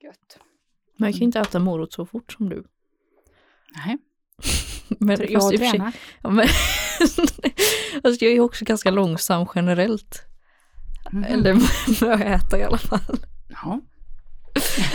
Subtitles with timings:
[0.00, 0.38] Gött.
[0.96, 2.64] Men jag kan inte äta morot så fort som du.
[3.76, 3.98] Nej,
[4.88, 5.92] Men, jag fast i och tränar.
[6.22, 6.48] Ja, men,
[8.04, 10.22] alltså jag är också ganska långsam generellt.
[11.12, 11.24] Mhm.
[11.24, 13.26] Eller med att äta i alla fall.
[13.48, 13.80] Ja.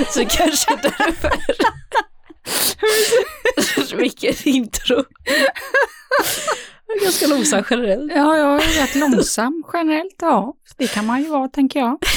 [0.08, 1.32] Så kanske därför.
[3.98, 5.04] Vilket intro.
[7.00, 8.12] Är ganska långsam generellt.
[8.16, 10.16] ja, jag är rätt långsam generellt.
[10.22, 11.98] Ja, det kan man ju vara tänker jag.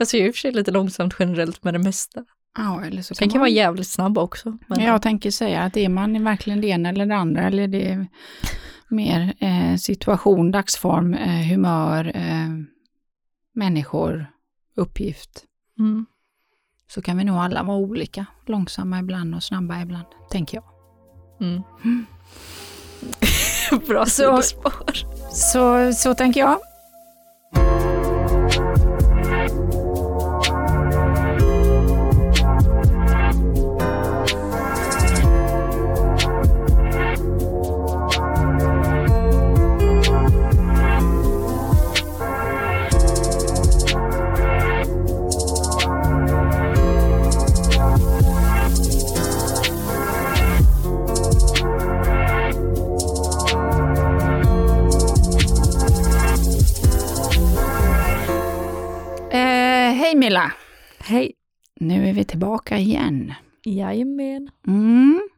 [0.00, 2.24] Alltså jag är i och för sig lite långsamt generellt med det mesta.
[2.58, 3.40] Ja, eller så Sen kan man...
[3.40, 4.58] vara jävligt snabb också.
[4.66, 7.88] Men Jag tänker säga att är man verkligen det ena eller det andra eller det
[7.90, 8.06] är
[8.88, 12.48] mer eh, situation, dagsform, eh, humör, eh,
[13.54, 14.26] människor,
[14.76, 15.44] uppgift.
[15.78, 16.06] mm.
[16.88, 18.26] Så kan vi nog alla vara olika.
[18.46, 20.64] Långsamma ibland och snabba ibland, tänker jag.
[21.48, 21.62] Mm.
[23.88, 24.72] Bra Så- sidospår.
[25.32, 26.58] Så, så tänker jag.
[60.18, 60.52] Milla!
[60.98, 61.32] Hej.
[61.80, 63.34] Nu är vi tillbaka igen.
[63.64, 64.50] Jajamän.
[64.66, 65.28] Mm.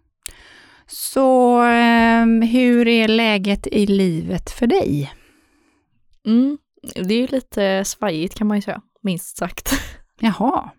[0.87, 5.13] Så ehm, hur är läget i livet för dig?
[6.27, 6.59] Mm.
[6.95, 9.73] Det är ju lite svajigt kan man ju säga, minst sagt.
[10.21, 10.71] Jaha.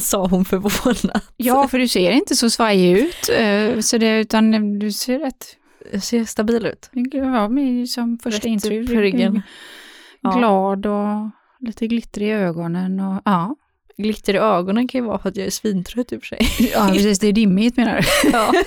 [0.00, 1.20] Sa hon förvånad.
[1.36, 5.56] Ja, för du ser inte så svajig ut, eh, så det, utan du ser rätt,
[5.92, 6.90] Jag ser stabil ut.
[7.12, 8.88] ja, men som första intryck.
[10.22, 11.30] Glad och
[11.64, 13.56] lite glittrig i ögonen och ja.
[13.96, 16.70] Glitter i ögonen kan ju vara för att jag är svintrött i och för sig.
[16.72, 18.30] Ja, precis, det är dimmigt menar du?
[18.32, 18.52] Ja.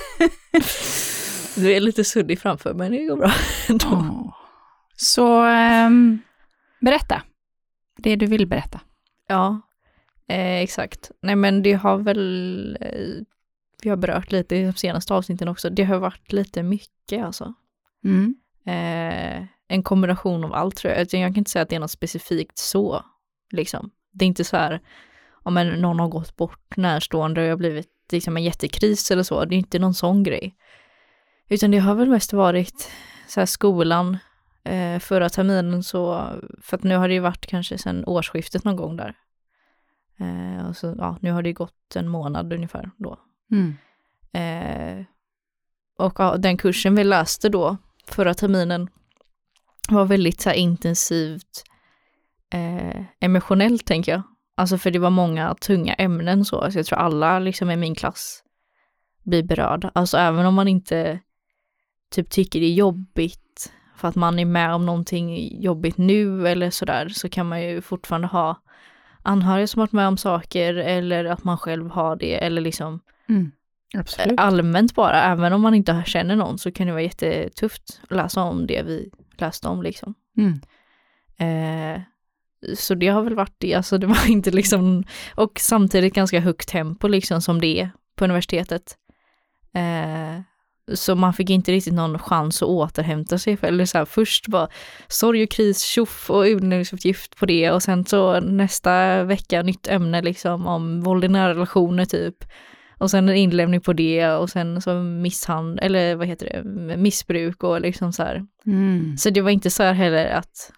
[1.54, 3.32] Du är lite suddig framför men det går bra.
[3.68, 4.34] Ja.
[4.96, 6.18] Så ehm,
[6.80, 7.22] berätta
[7.96, 8.80] det du vill berätta.
[9.28, 9.60] Ja,
[10.28, 11.10] eh, exakt.
[11.20, 13.24] Nej men det har väl, eh,
[13.82, 17.54] vi har berört lite i de senaste avsnitten också, det har varit lite mycket alltså.
[18.04, 18.34] Mm.
[18.64, 21.00] Eh, en kombination av allt tror jag.
[21.00, 23.04] Jag kan inte säga att det är något specifikt så,
[23.50, 23.90] liksom.
[24.12, 24.80] Det är inte så här,
[25.30, 29.22] om en, någon har gått bort närstående och jag har blivit liksom en jättekris eller
[29.22, 30.56] så, det är inte någon sån grej.
[31.48, 32.90] Utan det har väl mest varit
[33.28, 34.18] så här skolan,
[34.64, 36.30] eh, förra terminen så,
[36.62, 39.14] för att nu har det ju varit kanske sedan årsskiftet någon gång där.
[40.18, 43.18] Eh, och så, ja, nu har det gått en månad ungefär då.
[43.50, 43.76] Mm.
[44.32, 45.06] Eh,
[45.98, 47.76] och ja, den kursen vi läste då
[48.06, 48.88] förra terminen
[49.92, 51.64] var väldigt så intensivt
[52.52, 54.22] eh, emotionellt tänker jag.
[54.56, 57.94] Alltså för det var många tunga ämnen så, så jag tror alla liksom i min
[57.94, 58.42] klass
[59.24, 59.90] blir berörda.
[59.94, 61.20] Alltså även om man inte
[62.10, 66.70] typ tycker det är jobbigt för att man är med om någonting jobbigt nu eller
[66.70, 68.62] sådär så kan man ju fortfarande ha
[69.22, 73.50] anhöriga som varit med om saker eller att man själv har det eller liksom Mm.
[73.94, 74.40] Absolut.
[74.40, 78.42] allmänt bara, även om man inte känner någon så kan det vara jättetufft att läsa
[78.42, 79.10] om det vi
[79.40, 80.14] läste om liksom.
[80.36, 80.60] Mm.
[81.38, 82.02] Eh,
[82.76, 85.04] så det har väl varit det, alltså det var inte liksom,
[85.34, 88.96] och samtidigt ganska högt tempo liksom som det är på universitetet.
[89.74, 90.40] Eh,
[90.94, 94.72] så man fick inte riktigt någon chans att återhämta sig, eller så här, först var
[95.08, 100.22] sorg och kris, tjoff och utbildningsuppgift på det och sen så nästa vecka nytt ämne
[100.22, 102.44] liksom om våld i nära relationer typ.
[102.98, 107.64] Och sen en inlämning på det och sen så misshandel, eller vad heter det, missbruk
[107.64, 108.46] och liksom så här.
[108.66, 109.16] Mm.
[109.16, 110.72] Så det var inte så här heller att,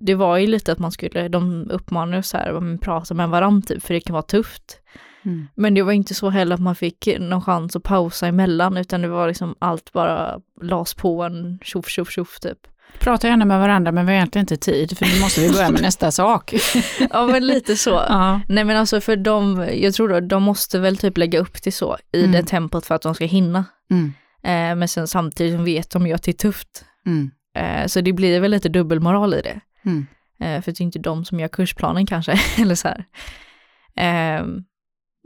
[0.00, 3.66] det var ju lite att man skulle, de uppmanade så här, att prata med varandra
[3.66, 4.80] typ, för det kan vara tufft.
[5.24, 5.48] Mm.
[5.54, 9.02] Men det var inte så heller att man fick någon chans att pausa emellan, utan
[9.02, 12.58] det var liksom allt bara las på en tjoff tjoff tjoff typ.
[12.98, 15.70] Prata gärna med varandra men vi har egentligen inte tid för nu måste vi börja
[15.70, 16.54] med nästa sak.
[17.10, 17.90] Ja men lite så.
[17.90, 18.40] Ja.
[18.48, 21.72] Nej men alltså för de, jag tror då, de måste väl typ lägga upp det
[21.72, 22.32] så i Mm.
[22.32, 23.64] det tempot för att de ska hinna.
[23.90, 24.12] Mm.
[24.42, 26.84] Eh, men sen samtidigt vet de ju att det är tufft.
[27.06, 27.30] Mm.
[27.56, 29.60] Eh, så det blir väl lite dubbelmoral i det.
[29.84, 30.06] Mm.
[30.40, 33.04] Eh, för det är inte de som gör kursplanen kanske, eller så här.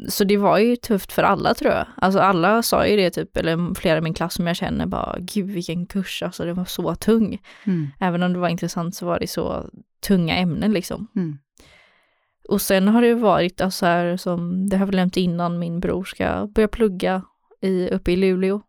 [0.08, 1.86] Så det var ju tufft för alla tror jag.
[1.96, 5.16] Alltså alla sa ju det typ, eller flera i min klass som jag känner bara,
[5.20, 7.38] gud vilken kurs, alltså det var så tung.
[7.64, 7.88] Mm.
[8.00, 9.70] Även om det var intressant så var det så
[10.06, 11.08] tunga ämnen liksom.
[11.16, 11.38] Mm.
[12.48, 16.04] Och sen har det varit alltså här som, det har vi nämnt innan, min bror
[16.04, 17.22] ska börja plugga
[17.60, 18.62] i, uppe i Luleå.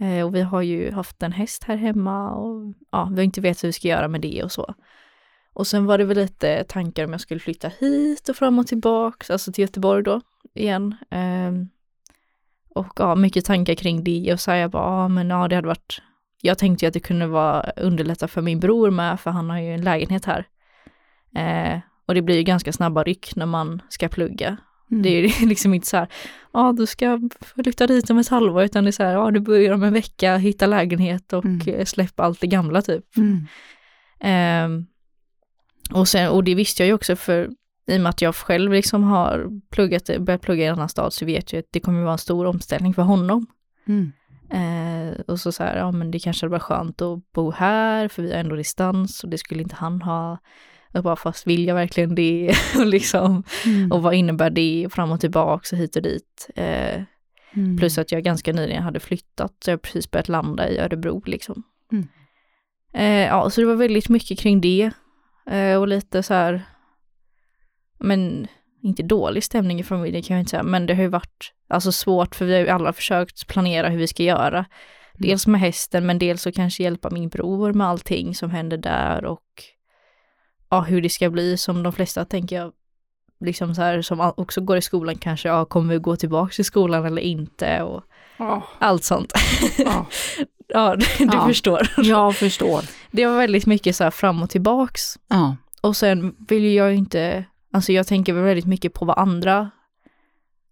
[0.00, 3.40] Eh, och vi har ju haft en häst här hemma och ja, vi har inte
[3.40, 4.74] vet hur vi ska göra med det och så.
[5.52, 8.66] Och sen var det väl lite tankar om jag skulle flytta hit och fram och
[8.66, 10.20] tillbaks, alltså till Göteborg då
[10.54, 10.94] igen.
[11.10, 11.68] Um,
[12.74, 15.54] och ja, mycket tankar kring det och så här, jag bara, ja men ja det
[15.54, 16.02] hade varit,
[16.42, 19.58] jag tänkte ju att det kunde vara underlätta för min bror med, för han har
[19.58, 20.46] ju en lägenhet här.
[21.36, 24.56] Eh, och det blir ju ganska snabba ryck när man ska plugga.
[24.90, 25.02] Mm.
[25.02, 26.08] Det är ju liksom inte så här,
[26.52, 29.40] ja du ska flytta dit om ett halvår, utan det är så här, ja du
[29.40, 31.86] börjar om en vecka, hitta lägenhet och mm.
[31.86, 33.04] släppa allt det gamla typ.
[33.16, 33.46] Mm.
[34.20, 34.86] Eh,
[35.98, 37.50] och, sen, och det visste jag ju också för
[37.86, 41.12] i och med att jag själv liksom har pluggat, börjat plugga i en annan stad
[41.12, 43.46] så vet jag att det kommer vara en stor omställning för honom.
[43.86, 44.12] Mm.
[44.50, 48.08] Eh, och så så här, ja men det kanske hade varit skönt att bo här
[48.08, 50.38] för vi har ändå distans och det skulle inte han ha.
[50.92, 52.54] Och bara fast vill jag verkligen det?
[52.78, 53.92] och liksom, mm.
[53.92, 56.50] och vad innebär det fram och tillbaka och hit och dit.
[56.56, 57.02] Eh,
[57.54, 57.76] mm.
[57.78, 61.62] Plus att jag ganska nyligen hade flyttat, så jag precis börjat landa i Örebro liksom.
[61.92, 62.08] Mm.
[62.92, 64.90] Eh, ja, så det var väldigt mycket kring det.
[65.46, 66.62] Eh, och lite så här,
[67.98, 68.46] men
[68.82, 71.92] inte dålig stämning i familjen kan jag inte säga, men det har ju varit alltså
[71.92, 74.58] svårt för vi har ju alla försökt planera hur vi ska göra.
[74.58, 74.66] Mm.
[75.14, 79.24] Dels med hästen men dels så kanske hjälpa min bror med allting som händer där
[79.24, 79.42] och
[80.70, 82.72] ja, hur det ska bli som de flesta tänker jag
[83.40, 86.64] liksom så här som också går i skolan kanske, ja kommer vi gå tillbaka till
[86.64, 88.02] skolan eller inte och
[88.38, 88.62] oh.
[88.78, 89.32] allt sånt.
[89.78, 90.06] Oh.
[90.68, 91.46] ja, du, ja.
[91.46, 91.88] förstår.
[91.96, 92.84] Jag förstår.
[93.10, 95.02] Det var väldigt mycket så här fram och tillbaks.
[95.28, 95.56] Ja.
[95.80, 99.70] Och sen vill jag ju inte Alltså jag tänker väldigt mycket på vad andra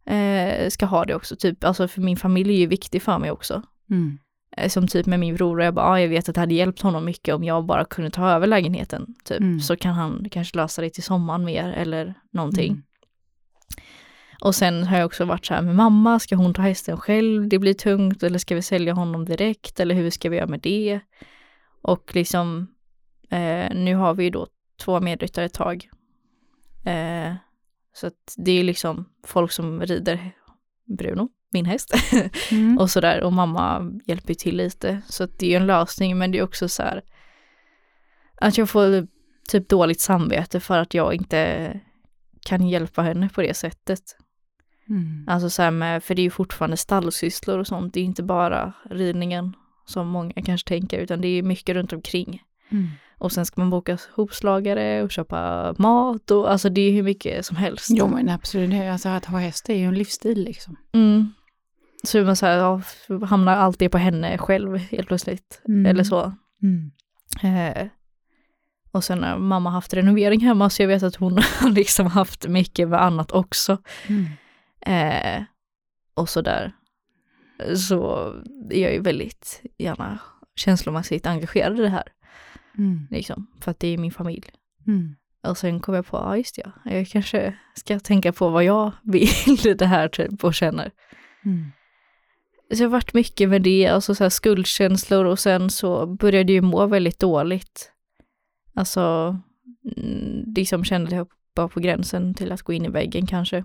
[0.07, 1.37] eh, ska ha det också.
[1.37, 3.63] Typ, alltså för min familj är ju viktig för mig också.
[3.91, 4.19] Mm.
[4.57, 6.55] Eh, som typ med min bror, och jag bara, ah, jag vet att det hade
[6.55, 9.15] hjälpt honom mycket om jag bara kunde ta över lägenheten.
[9.25, 9.41] Typ.
[9.41, 9.61] Mm.
[9.61, 12.73] Så kan han kanske lösa det till sommaren mer eller någonting.
[12.73, 12.83] Mm.
[14.41, 17.49] Och sen har jag också varit så här med mamma, ska hon ta hästen själv?
[17.49, 20.61] Det blir tungt eller ska vi sälja honom direkt eller hur ska vi göra med
[20.61, 21.01] det?
[21.83, 22.67] Och liksom,
[23.31, 24.47] eh, nu har vi ju då
[24.81, 25.89] två medryttare ett tag
[26.85, 27.35] Eh,
[27.95, 30.31] så att det är liksom folk som rider
[30.99, 31.95] Bruno, min häst,
[32.51, 32.79] mm.
[32.79, 33.23] och sådär.
[33.23, 35.01] Och mamma hjälper till lite.
[35.09, 37.03] Så att det är en lösning, men det är också så här
[38.43, 39.07] att jag får
[39.49, 41.81] typ dåligt samvete för att jag inte
[42.47, 44.03] kan hjälpa henne på det sättet.
[44.89, 45.25] Mm.
[45.29, 48.23] Alltså så här med, för det är ju fortfarande stallsysslor och sånt, det är inte
[48.23, 49.57] bara ridningen
[49.87, 52.43] som många kanske tänker, utan det är mycket runt omkring.
[52.71, 52.89] Mm.
[53.23, 57.47] Och sen ska man boka hovslagare och köpa mat och alltså det är hur mycket
[57.47, 57.87] som helst.
[57.91, 60.77] Jo men absolut, alltså att ha häst är ju en livsstil liksom.
[60.93, 61.33] Mm.
[62.05, 62.81] Så man så här, ja,
[63.27, 65.63] hamnar alltid på henne själv helt plötsligt.
[65.69, 65.87] Mm.
[65.87, 66.33] Eller så.
[66.63, 66.91] Mm.
[67.43, 67.87] Eh,
[68.93, 72.49] och sen har mamma haft renovering hemma så jag vet att hon har liksom haft
[72.49, 73.79] mycket med annat också.
[74.07, 74.27] Mm.
[74.87, 75.45] Eh,
[76.15, 76.73] och sådär.
[77.77, 78.33] Så
[78.71, 80.19] jag är ju väldigt gärna
[80.57, 82.05] känslomässigt engagerad i det här.
[82.79, 83.07] Mm.
[83.11, 84.51] Liksom, för att det är min familj.
[84.87, 85.15] Mm.
[85.43, 88.93] Och sen kom jag på, ja just ja, jag kanske ska tänka på vad jag
[89.03, 90.91] vill det här typ och känner.
[91.45, 91.73] Mm.
[92.71, 96.53] Så det har varit mycket med det, alltså så här skuldkänslor och sen så började
[96.53, 97.93] jag må väldigt dåligt.
[98.75, 99.37] Alltså,
[100.57, 103.65] liksom kände jag bara på gränsen till att gå in i väggen kanske.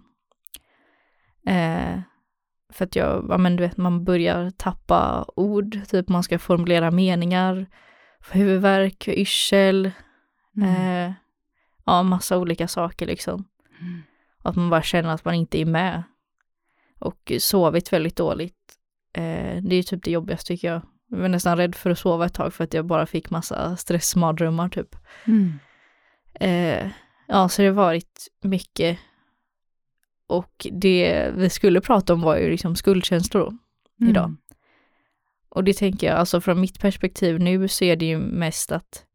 [1.48, 2.00] Eh,
[2.74, 6.92] för att jag, ja men du vet, man börjar tappa ord, typ man ska formulera
[6.92, 7.68] meningar
[8.31, 9.91] huvudvärk, yrsel,
[10.57, 10.69] mm.
[10.69, 11.13] eh,
[11.85, 13.45] ja massa olika saker liksom.
[13.81, 14.01] Mm.
[14.41, 16.03] Att man bara känner att man inte är med.
[16.99, 18.77] Och sovit väldigt dåligt.
[19.13, 20.81] Eh, det är typ det jobbigaste tycker jag.
[21.09, 23.77] Jag var nästan rädd för att sova ett tag för att jag bara fick massa
[23.77, 24.95] stressmardrömmar typ.
[25.25, 25.59] Mm.
[26.33, 26.92] Eh,
[27.27, 28.99] ja, så det har varit mycket.
[30.27, 33.57] Och det vi skulle prata om var ju liksom skuldkänslor
[33.99, 34.09] mm.
[34.09, 34.35] idag.
[35.49, 39.06] Och det tänker jag, alltså från mitt perspektiv nu så är det ju mest att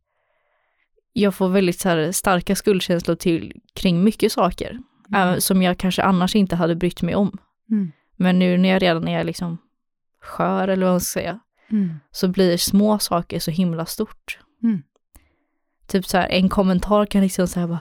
[1.13, 4.79] jag får väldigt så starka skuldkänslor till, kring mycket saker.
[5.15, 5.41] Mm.
[5.41, 7.39] Som jag kanske annars inte hade brytt mig om.
[7.71, 7.93] Mm.
[8.17, 9.59] Men nu när jag redan är liksom
[10.21, 11.95] skör eller vad man ska säga, mm.
[12.11, 14.39] så blir små saker så himla stort.
[14.63, 14.83] Mm.
[15.87, 17.81] Typ så här, en kommentar kan liksom säga bara,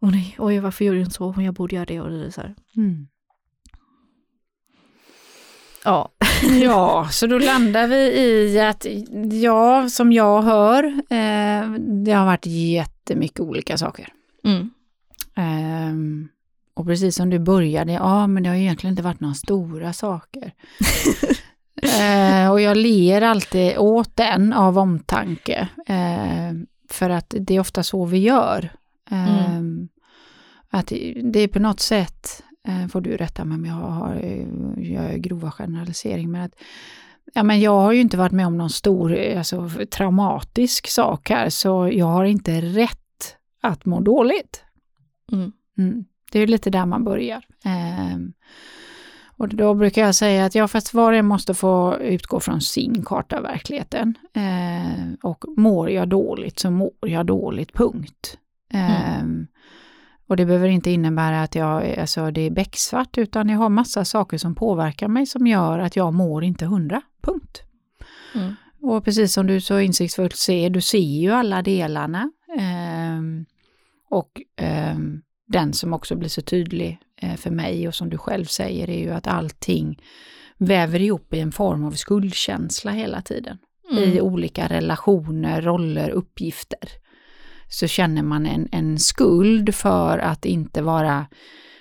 [0.00, 2.30] åh nej, oj varför gjorde du inte så, jag borde göra det och det är
[2.30, 2.54] så här.
[2.76, 3.08] Mm.
[5.84, 6.12] Ja.
[6.62, 8.86] ja, så då landar vi i att,
[9.42, 11.70] ja, som jag hör, eh,
[12.04, 14.08] det har varit jättemycket olika saker.
[14.44, 14.70] Mm.
[15.36, 16.28] Eh,
[16.74, 20.52] och precis som du började, ja men det har egentligen inte varit några stora saker.
[21.82, 25.68] eh, och jag ler alltid åt den av omtanke.
[25.86, 26.52] Eh,
[26.90, 28.72] för att det är ofta så vi gör.
[29.10, 29.28] Mm.
[29.28, 29.88] Ehm,
[30.70, 30.92] att
[31.32, 32.42] det är på något sätt
[32.90, 34.14] får du rätta mig om jag har,
[34.76, 36.54] gör grova generalisering, men att
[37.34, 41.48] Ja, men jag har ju inte varit med om någon stor alltså, traumatisk sak här,
[41.48, 44.64] så jag har inte rätt att må dåligt.
[45.32, 45.52] Mm.
[45.78, 46.04] Mm.
[46.32, 47.44] Det är lite där man börjar.
[47.64, 48.18] Eh,
[49.36, 52.60] och då brukar jag säga att ja, fast var och en måste få utgå från
[52.60, 54.14] sin karta av verkligheten.
[54.34, 58.38] Eh, och mår jag dåligt så mår jag dåligt, punkt.
[58.72, 59.46] Eh, mm.
[60.26, 64.04] Och det behöver inte innebära att jag, alltså det är becksvart, utan jag har massa
[64.04, 67.62] saker som påverkar mig som gör att jag mår inte hundra, punkt.
[68.34, 68.54] Mm.
[68.82, 72.30] Och precis som du så insiktsfullt ser, du ser ju alla delarna.
[72.58, 73.20] Eh,
[74.10, 74.98] och eh,
[75.48, 78.98] den som också blir så tydlig eh, för mig och som du själv säger är
[78.98, 80.02] ju att allting
[80.58, 83.58] väver ihop i en form av skuldkänsla hela tiden.
[83.90, 84.02] Mm.
[84.02, 86.88] I olika relationer, roller, uppgifter.
[87.72, 91.26] Så känner man en, en skuld för att inte vara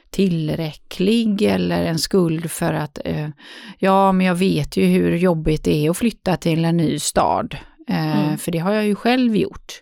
[0.09, 3.29] tillräcklig eller en skuld för att eh,
[3.77, 7.57] ja, men jag vet ju hur jobbigt det är att flytta till en ny stad.
[7.87, 8.37] Eh, mm.
[8.37, 9.81] För det har jag ju själv gjort.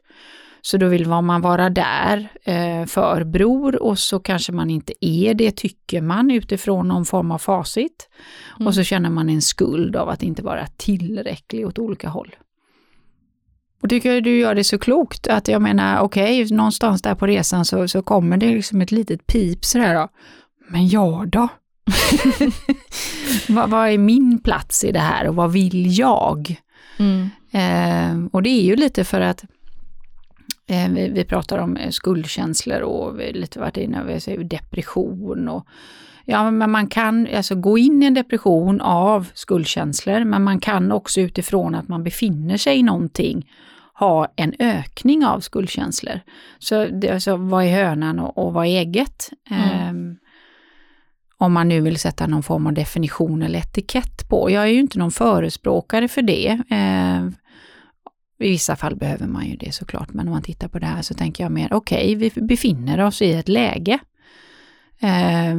[0.61, 5.33] Så då vill man vara där eh, för bror och så kanske man inte är
[5.33, 8.09] det, tycker man utifrån någon form av facit.
[8.55, 8.67] Mm.
[8.67, 12.35] Och så känner man en skuld av att inte vara tillräcklig åt olika håll.
[13.81, 17.27] Och tycker du gör det så klokt, att jag menar okej, okay, någonstans där på
[17.27, 20.07] resan så, så kommer det liksom ett litet pip sådär då.
[20.69, 21.47] Men jag då?
[23.47, 26.55] vad, vad, är min plats i det här och vad vill jag?
[26.99, 27.29] Mm.
[27.51, 29.43] Eh, och det är ju lite för att
[30.67, 35.67] eh, vi, vi, pratar om eh, skuldkänslor och vi lite varit inne på depression och
[36.31, 40.91] Ja, men man kan alltså gå in i en depression av skuldkänslor, men man kan
[40.91, 43.51] också utifrån att man befinner sig i någonting
[43.93, 46.19] ha en ökning av skuldkänslor.
[46.59, 49.29] Så det, alltså, vad är hönan och, och vad är ägget?
[49.49, 49.89] Mm.
[49.89, 50.17] Um,
[51.37, 54.51] om man nu vill sätta någon form av definition eller etikett på.
[54.51, 56.61] Jag är ju inte någon förespråkare för det.
[56.71, 57.29] Uh,
[58.39, 61.01] I vissa fall behöver man ju det såklart, men om man tittar på det här
[61.01, 63.99] så tänker jag mer, okej, okay, vi befinner oss i ett läge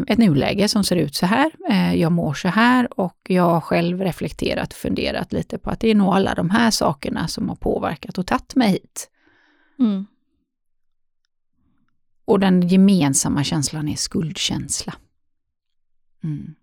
[0.06, 1.50] ett nuläge som ser ut så här.
[1.70, 5.80] Eh, jag mår så här och jag har själv reflekterat och funderat lite på att
[5.80, 9.10] det är nog alla de här sakerna som har påverkat och tagit mig hit.
[9.78, 10.06] Mm.
[12.24, 14.94] Och den gemensamma känslan är skuldkänsla.
[16.24, 16.54] Mm.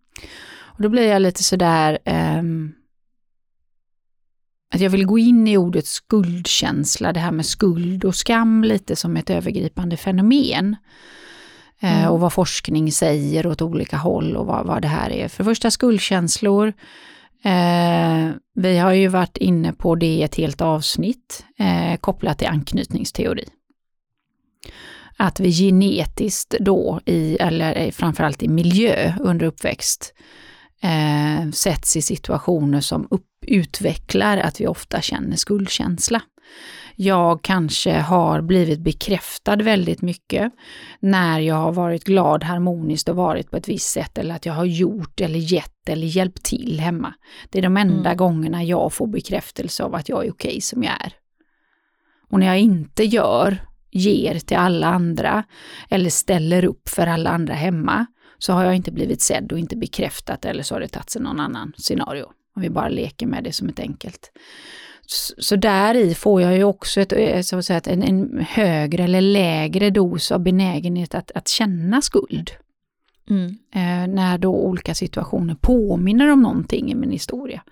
[0.60, 2.00] Och då blir jag lite sådär
[2.40, 2.74] um,
[4.74, 8.96] att jag vill gå in i ordet skuldkänsla, det här med skuld och skam lite
[8.96, 10.76] som ett övergripande fenomen.
[11.80, 12.12] Eh, mm.
[12.12, 15.28] och vad forskning säger åt olika håll och vad, vad det här är.
[15.28, 16.74] För det första skuldkänslor.
[17.44, 22.48] Eh, vi har ju varit inne på det i ett helt avsnitt eh, kopplat till
[22.48, 23.46] anknytningsteori.
[25.18, 30.14] Att vi genetiskt då, i, eller framförallt i miljö under uppväxt,
[30.82, 36.22] eh, sätts i situationer som upp, utvecklar att vi ofta känner skuldkänsla
[37.00, 40.54] jag kanske har blivit bekräftad väldigt mycket
[41.00, 44.54] när jag har varit glad, harmoniskt och varit på ett visst sätt eller att jag
[44.54, 47.14] har gjort eller gett eller hjälpt till hemma.
[47.50, 48.18] Det är de enda mm.
[48.18, 51.14] gångerna jag får bekräftelse av att jag är okej okay som jag är.
[52.30, 53.58] Och när jag inte gör,
[53.92, 55.44] ger till alla andra
[55.90, 58.06] eller ställer upp för alla andra hemma,
[58.38, 61.20] så har jag inte blivit sedd och inte bekräftat eller så har det tagits i
[61.20, 62.26] någon annan scenario.
[62.56, 64.32] Om vi bara leker med det som ett enkelt.
[65.38, 69.04] Så där i får jag ju också ett, eh, så att säga, en, en högre
[69.04, 72.52] eller lägre dos av benägenhet att, att känna skuld.
[73.30, 73.58] Mm.
[73.72, 77.64] Eh, när då olika situationer påminner om någonting i min historia.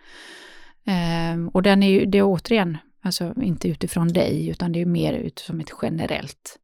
[0.85, 4.85] Eh, och den är ju, det är återigen, alltså inte utifrån dig, utan det är
[4.85, 6.59] mer ut som ett generellt.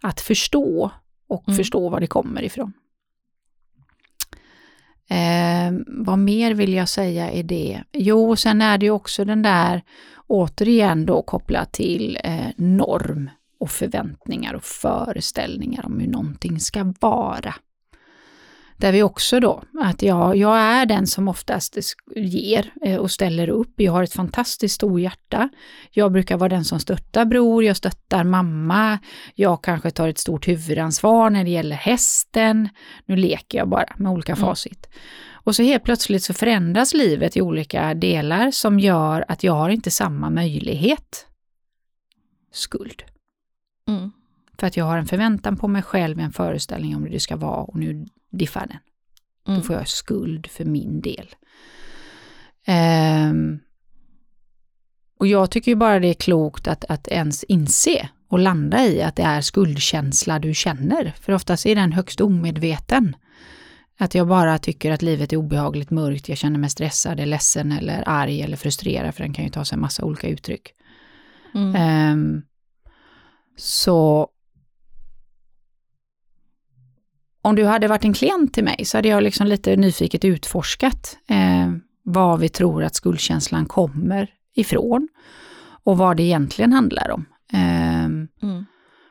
[0.00, 0.90] Att förstå
[1.26, 1.56] och mm.
[1.56, 2.72] förstå var det kommer ifrån.
[5.10, 7.82] Eh, vad mer vill jag säga är det?
[7.92, 9.82] Jo, sen är det ju också den där,
[10.26, 13.30] återigen då kopplat till eh, norm
[13.60, 17.54] och förväntningar och föreställningar om hur någonting ska vara.
[18.76, 21.78] Där vi också då, att jag, jag är den som oftast
[22.16, 23.72] ger eh, och ställer upp.
[23.76, 25.48] Jag har ett fantastiskt stort hjärta.
[25.90, 28.98] Jag brukar vara den som stöttar bror, jag stöttar mamma.
[29.34, 32.68] Jag kanske tar ett stort huvudansvar när det gäller hästen.
[33.06, 34.44] Nu leker jag bara med olika mm.
[34.44, 34.88] facit.
[35.44, 39.70] Och så helt plötsligt så förändras livet i olika delar som gör att jag har
[39.70, 41.26] inte samma möjlighet.
[42.52, 43.02] Skuld.
[43.88, 44.12] Mm.
[44.62, 47.36] För att jag har en förväntan på mig själv, en föreställning om hur det ska
[47.36, 48.78] vara och nu diffar den.
[49.48, 49.60] Mm.
[49.60, 51.28] Då får jag skuld för min del.
[53.30, 53.60] Um,
[55.18, 59.02] och jag tycker ju bara det är klokt att, att ens inse och landa i
[59.02, 61.14] att det är skuldkänsla du känner.
[61.20, 63.16] För oftast är den högst omedveten.
[63.98, 67.72] Att jag bara tycker att livet är obehagligt mörkt, jag känner mig stressad, är ledsen
[67.72, 70.68] eller arg eller frustrerad, för den kan ju ta sig en massa olika uttryck.
[71.54, 72.12] Mm.
[72.12, 72.42] Um,
[73.56, 74.28] så
[77.42, 81.18] om du hade varit en klient till mig så hade jag liksom lite nyfiket utforskat
[81.28, 81.72] eh,
[82.02, 85.08] vad vi tror att skuldkänslan kommer ifrån
[85.84, 87.24] och vad det egentligen handlar om.
[87.52, 88.64] Eh, mm.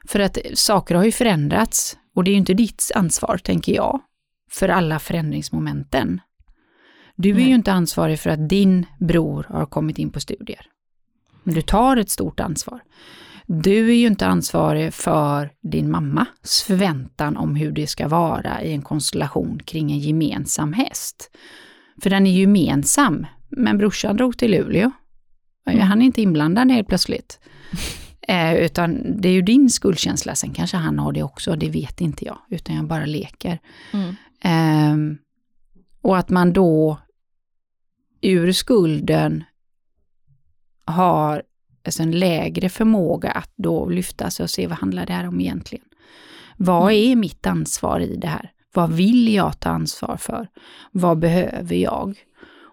[0.07, 4.01] För att saker har ju förändrats och det är ju inte ditt ansvar, tänker jag,
[4.51, 6.21] för alla förändringsmomenten.
[7.15, 7.47] Du är Nej.
[7.47, 10.65] ju inte ansvarig för att din bror har kommit in på studier.
[11.43, 12.81] Men du tar ett stort ansvar.
[13.53, 18.73] Du är ju inte ansvarig för din mammas förväntan om hur det ska vara i
[18.73, 21.31] en konstellation kring en gemensam häst.
[22.01, 24.91] För den är gemensam, men brorsan drog till Luleå.
[25.67, 25.87] Mm.
[25.87, 27.39] Han är inte inblandad helt plötsligt.
[28.27, 32.01] Eh, utan det är ju din skuldkänsla, sen kanske han har det också, det vet
[32.01, 33.59] inte jag, utan jag bara leker.
[33.93, 34.15] Mm.
[34.43, 35.17] Eh,
[36.01, 36.97] och att man då
[38.21, 39.43] ur skulden
[40.85, 41.43] har
[41.85, 45.41] alltså en lägre förmåga att då lyfta sig och se vad handlar det här om
[45.41, 45.85] egentligen.
[46.57, 47.11] Vad mm.
[47.11, 48.51] är mitt ansvar i det här?
[48.73, 50.47] Vad vill jag ta ansvar för?
[50.91, 52.17] Vad behöver jag?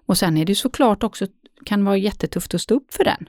[0.07, 1.27] Och sen är det såklart också,
[1.65, 3.29] kan vara jättetufft att stå upp för den.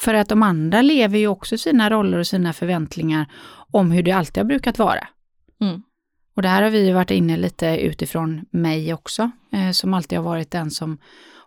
[0.00, 3.26] För att de andra lever ju också sina roller och sina förväntningar
[3.70, 5.08] om hur det alltid har brukat vara.
[5.60, 5.82] Mm.
[6.36, 10.50] Och där har vi varit inne lite utifrån mig också, eh, som alltid har varit
[10.50, 10.98] den som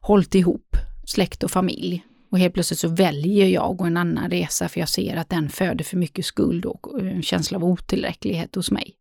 [0.02, 0.76] hållit ihop
[1.06, 2.04] släkt och familj.
[2.36, 5.50] Och helt plötsligt så väljer jag och en annan resa för jag ser att den
[5.50, 8.96] föder för mycket skuld och en känsla av otillräcklighet hos mig.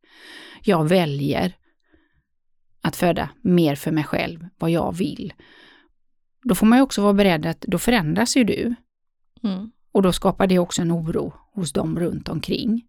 [0.62, 1.56] Jag väljer
[2.80, 5.32] att föda mer för mig själv, vad jag vill.
[6.42, 8.74] Då får man ju också vara beredd att, då förändras ju du.
[9.42, 9.70] Mm.
[9.92, 12.84] Och då skapar det också en oro hos dem runt omkring.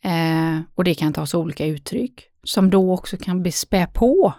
[0.00, 4.34] Eh, och det kan ta sig olika uttryck, som då också kan spä på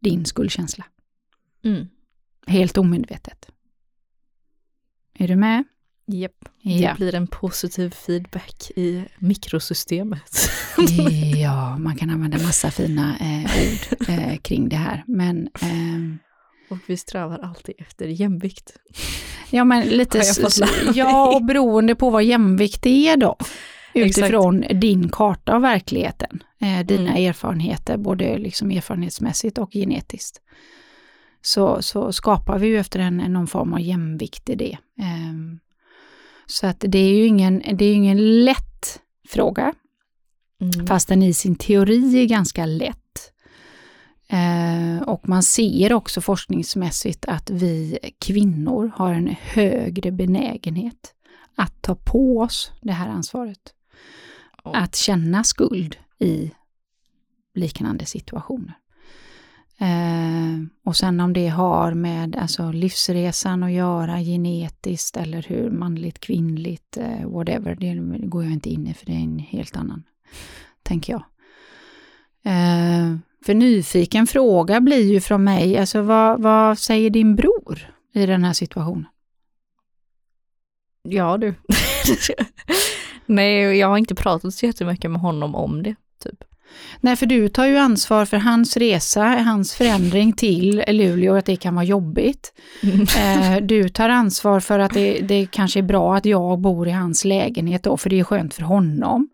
[0.00, 0.84] din skuldkänsla.
[1.64, 1.86] Mm.
[2.46, 3.52] Helt omedvetet.
[5.18, 5.64] Är du med?
[6.06, 6.32] Japp,
[6.64, 6.90] yep.
[6.90, 10.50] det blir en positiv feedback i mikrosystemet.
[11.36, 15.48] ja, man kan använda massa fina eh, ord eh, kring det här, men...
[15.62, 16.16] Eh,
[16.70, 18.72] och vi strävar alltid efter jämvikt.
[19.50, 20.22] Ja, men lite...
[20.94, 23.36] Ja, och beroende på vad jämvikt är då.
[23.94, 24.80] Utifrån Exakt.
[24.80, 26.42] din karta av verkligheten.
[26.60, 27.28] Eh, dina mm.
[27.28, 30.40] erfarenheter, både liksom erfarenhetsmässigt och genetiskt
[31.42, 34.78] så, så skapar vi ju efter en, någon form av jämvikt i det.
[34.98, 35.60] Um,
[36.46, 39.72] så att det är ju ingen, det är ingen lätt fråga,
[40.60, 40.86] mm.
[40.86, 42.98] fast den i sin teori är ganska lätt.
[44.32, 51.14] Uh, och man ser också forskningsmässigt att vi kvinnor har en högre benägenhet
[51.54, 53.74] att ta på oss det här ansvaret.
[54.64, 54.82] Oh.
[54.82, 56.52] Att känna skuld i
[57.54, 58.74] liknande situationer.
[59.82, 66.18] Eh, och sen om det har med alltså, livsresan att göra genetiskt eller hur manligt,
[66.18, 67.94] kvinnligt, eh, whatever, det
[68.26, 70.02] går jag inte in i för det är en helt annan,
[70.82, 71.22] tänker jag.
[72.44, 78.26] Eh, för nyfiken fråga blir ju från mig, alltså vad, vad säger din bror i
[78.26, 79.06] den här situationen?
[81.02, 81.54] Ja du.
[83.26, 86.44] Nej, jag har inte pratat så jättemycket med honom om det, typ.
[87.00, 91.56] Nej, för du tar ju ansvar för hans resa, hans förändring till Luleå, att det
[91.56, 92.52] kan vara jobbigt.
[92.82, 93.00] Mm.
[93.02, 96.90] Eh, du tar ansvar för att det, det kanske är bra att jag bor i
[96.90, 99.28] hans lägenhet då, för det är skönt för honom.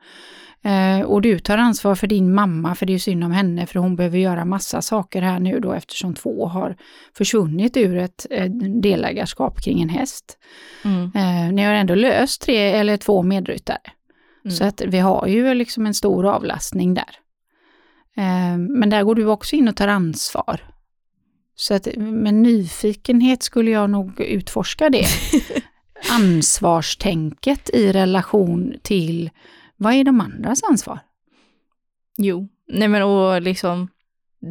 [0.64, 3.78] Eh, och du tar ansvar för din mamma, för det är synd om henne, för
[3.80, 6.76] hon behöver göra massa saker här nu då eftersom två har
[7.16, 8.26] försvunnit ur ett
[8.82, 10.38] delägarskap kring en häst.
[10.84, 11.04] Mm.
[11.14, 13.78] Eh, ni har ändå löst tre eller två medryttare.
[14.44, 14.56] Mm.
[14.56, 17.10] Så att vi har ju liksom en stor avlastning där.
[18.18, 20.60] Eh, men där går du också in och tar ansvar.
[21.54, 25.06] Så att med nyfikenhet skulle jag nog utforska det.
[26.10, 29.30] Ansvarstänket i relation till
[29.76, 30.98] vad är de andras ansvar?
[32.16, 33.88] Jo, nej men och liksom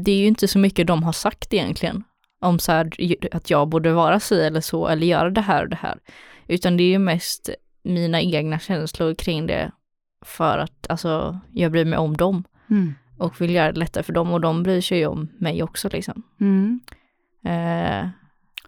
[0.06, 2.04] det är ju inte så mycket de har sagt egentligen
[2.40, 2.92] om så här,
[3.32, 6.00] att jag borde vara si eller så eller göra det här och det här.
[6.48, 7.50] Utan det är ju mest
[7.84, 9.72] mina egna känslor kring det
[10.26, 12.44] för att alltså jag bryr mig om dem.
[12.70, 15.64] Mm och vill göra det lättare för dem och de bryr sig ju om mig
[15.64, 16.24] också liksom.
[16.42, 16.80] Mm.
[17.46, 18.10] Eh,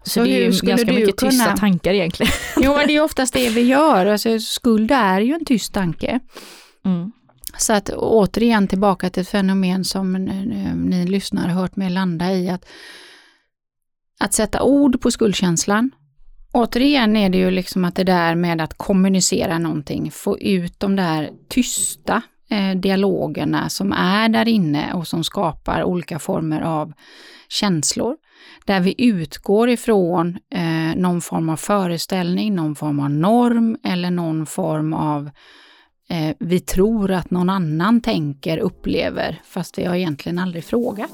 [0.02, 1.30] så, så, det är ju ganska mycket kunna...
[1.30, 2.32] tysta tankar egentligen.
[2.56, 4.06] Jo, men det är oftast det vi gör.
[4.06, 6.20] Alltså, skuld är ju en tyst tanke.
[6.84, 7.12] Mm.
[7.58, 12.50] Så att återigen tillbaka till ett fenomen som ni, ni lyssnare hört mig landa i,
[12.50, 12.66] att,
[14.20, 15.90] att sätta ord på skuldkänslan.
[16.52, 20.96] Återigen är det ju liksom att det där med att kommunicera någonting, få ut de
[20.96, 26.92] där tysta Eh, dialogerna som är där inne och som skapar olika former av
[27.48, 28.16] känslor.
[28.64, 34.46] Där vi utgår ifrån eh, någon form av föreställning, någon form av norm eller någon
[34.46, 35.30] form av
[36.08, 41.10] eh, vi tror att någon annan tänker, upplever, fast vi har egentligen aldrig frågat.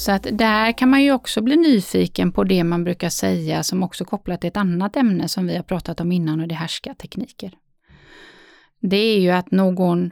[0.00, 3.82] Så att där kan man ju också bli nyfiken på det man brukar säga som
[3.82, 6.56] också kopplat till ett annat ämne som vi har pratat om innan och det är
[6.56, 7.52] härskartekniker.
[8.80, 10.10] Det är ju att någon,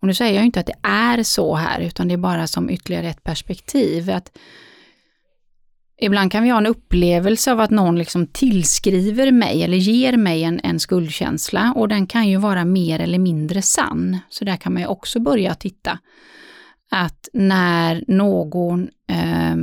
[0.00, 2.70] och nu säger jag inte att det är så här, utan det är bara som
[2.70, 4.38] ytterligare ett perspektiv, att
[6.00, 10.44] Ibland kan vi ha en upplevelse av att någon liksom tillskriver mig eller ger mig
[10.44, 14.18] en, en skuldkänsla och den kan ju vara mer eller mindre sann.
[14.28, 15.98] Så där kan man ju också börja titta
[16.90, 19.56] att när någon eh,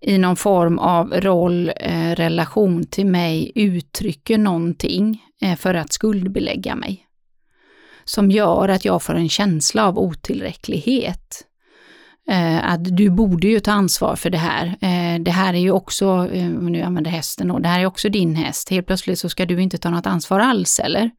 [0.00, 6.74] i någon form av roll, eh, relation till mig uttrycker någonting eh, för att skuldbelägga
[6.74, 7.06] mig.
[8.04, 11.46] Som gör att jag får en känsla av otillräcklighet.
[12.28, 14.66] Eh, att du borde ju ta ansvar för det här.
[14.66, 18.08] Eh, det här är ju också, eh, nu använder hästen då, det här är också
[18.08, 18.70] din häst.
[18.70, 21.10] Helt plötsligt så ska du inte ta något ansvar alls eller?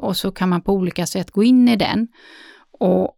[0.00, 2.08] Och så kan man på olika sätt gå in i den.
[2.80, 3.16] Och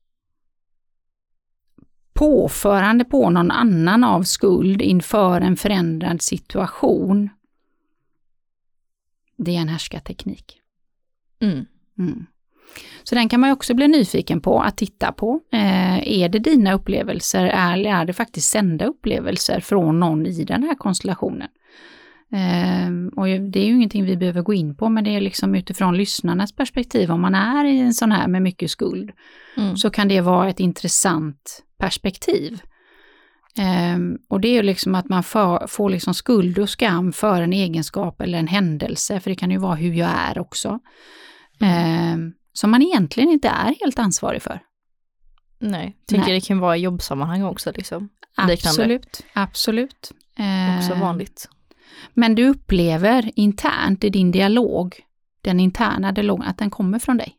[2.12, 7.30] påförande på någon annan av skuld inför en förändrad situation,
[9.36, 10.60] det är en härskarteknik.
[11.40, 11.66] Mm.
[11.98, 12.26] Mm.
[13.02, 15.40] Så den kan man också bli nyfiken på att titta på.
[15.52, 20.62] Eh, är det dina upplevelser eller är det faktiskt sända upplevelser från någon i den
[20.62, 21.48] här konstellationen?
[22.32, 25.54] Um, och det är ju ingenting vi behöver gå in på, men det är liksom
[25.54, 29.10] utifrån lyssnarnas perspektiv, om man är i en sån här med mycket skuld,
[29.56, 29.76] mm.
[29.76, 32.60] så kan det vara ett intressant perspektiv.
[33.94, 37.42] Um, och det är ju liksom att man får, får liksom skuld och skam för
[37.42, 40.78] en egenskap eller en händelse, för det kan ju vara hur jag är också,
[41.60, 42.14] mm.
[42.14, 44.60] um, som man egentligen inte är helt ansvarig för.
[45.58, 46.40] Nej, tänker Nej.
[46.40, 48.08] det kan vara i jobbsammanhang också liksom.
[48.36, 50.12] Absolut, absolut.
[50.78, 51.48] Också vanligt.
[52.14, 55.00] Men du upplever internt i din dialog,
[55.40, 57.36] den interna dialogen, att den kommer från dig.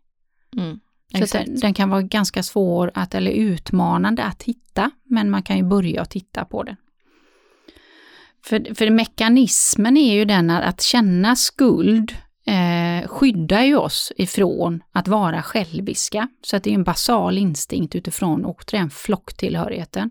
[0.57, 0.79] Mm,
[1.27, 5.57] så den, den, kan vara ganska svår att, eller utmanande att hitta, men man kan
[5.57, 6.75] ju börja att titta på den.
[8.45, 14.83] För, för mekanismen är ju den att, att känna skuld eh, skyddar ju oss ifrån
[14.91, 16.27] att vara själviska.
[16.41, 20.09] Så att det är en basal instinkt utifrån återigen flocktillhörigheten.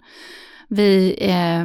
[0.69, 1.65] Vi eh,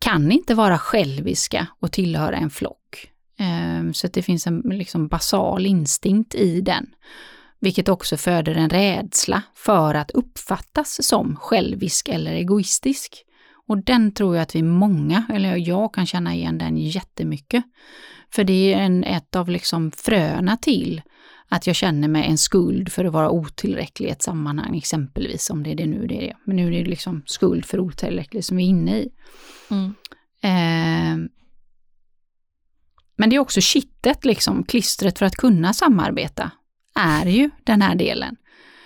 [0.00, 3.10] kan inte vara själviska och tillhöra en flock.
[3.38, 6.86] Ehm, så att det finns en liksom basal instinkt i den.
[7.60, 13.24] Vilket också föder en rädsla för att uppfattas som självisk eller egoistisk.
[13.68, 17.64] Och den tror jag att vi många, eller jag kan känna igen den jättemycket.
[18.30, 21.02] För det är en, ett av liksom fröna till
[21.52, 25.62] att jag känner mig en skuld för att vara otillräcklig i ett sammanhang, exempelvis om
[25.62, 26.36] det är det nu det är.
[26.44, 29.08] Men nu är det liksom skuld för otillräcklig som vi är inne i.
[29.70, 29.94] Mm.
[30.42, 31.30] Eh,
[33.16, 36.50] men det är också kittet, liksom, klistret för att kunna samarbeta,
[36.94, 38.36] är ju den här delen.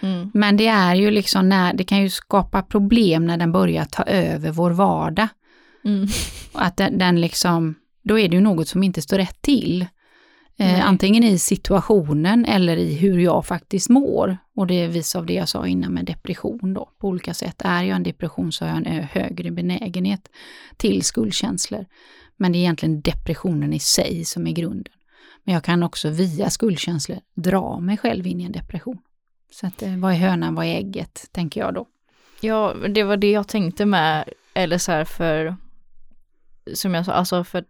[0.01, 0.31] Mm.
[0.35, 4.03] Men det är ju liksom när, det kan ju skapa problem när den börjar ta
[4.03, 5.29] över vår vardag.
[5.85, 6.09] Mm.
[6.53, 9.87] Att den, den liksom, då är det ju något som inte står rätt till.
[10.57, 14.39] Eh, antingen i situationen eller i hur jag faktiskt mår.
[14.57, 17.63] Och det visar av det jag sa innan med depression då, på olika sätt.
[17.65, 20.29] Är jag en depression så har jag en högre benägenhet
[20.77, 21.87] till skuldkänslor.
[22.37, 24.93] Men det är egentligen depressionen i sig som är grunden.
[25.45, 28.99] Men jag kan också via skuldkänslor dra mig själv in i en depression.
[29.51, 31.87] Så att, eh, vad är hönan, vad är ägget, tänker jag då.
[32.41, 35.57] Ja, det var det jag tänkte med, eller så här för,
[36.75, 37.65] som jag sa, alltså för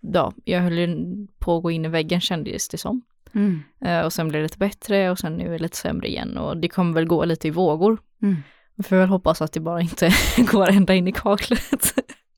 [0.00, 3.02] ja, jag höll på att gå in i väggen kändes det som.
[3.34, 3.62] Mm.
[3.84, 6.38] Uh, och sen blev det lite bättre och sen nu är det lite sämre igen
[6.38, 7.98] och det kommer väl gå lite i vågor.
[8.22, 8.36] Mm.
[8.74, 10.10] Vi får väl hoppas att det bara inte
[10.52, 11.94] går ända in i kaklet.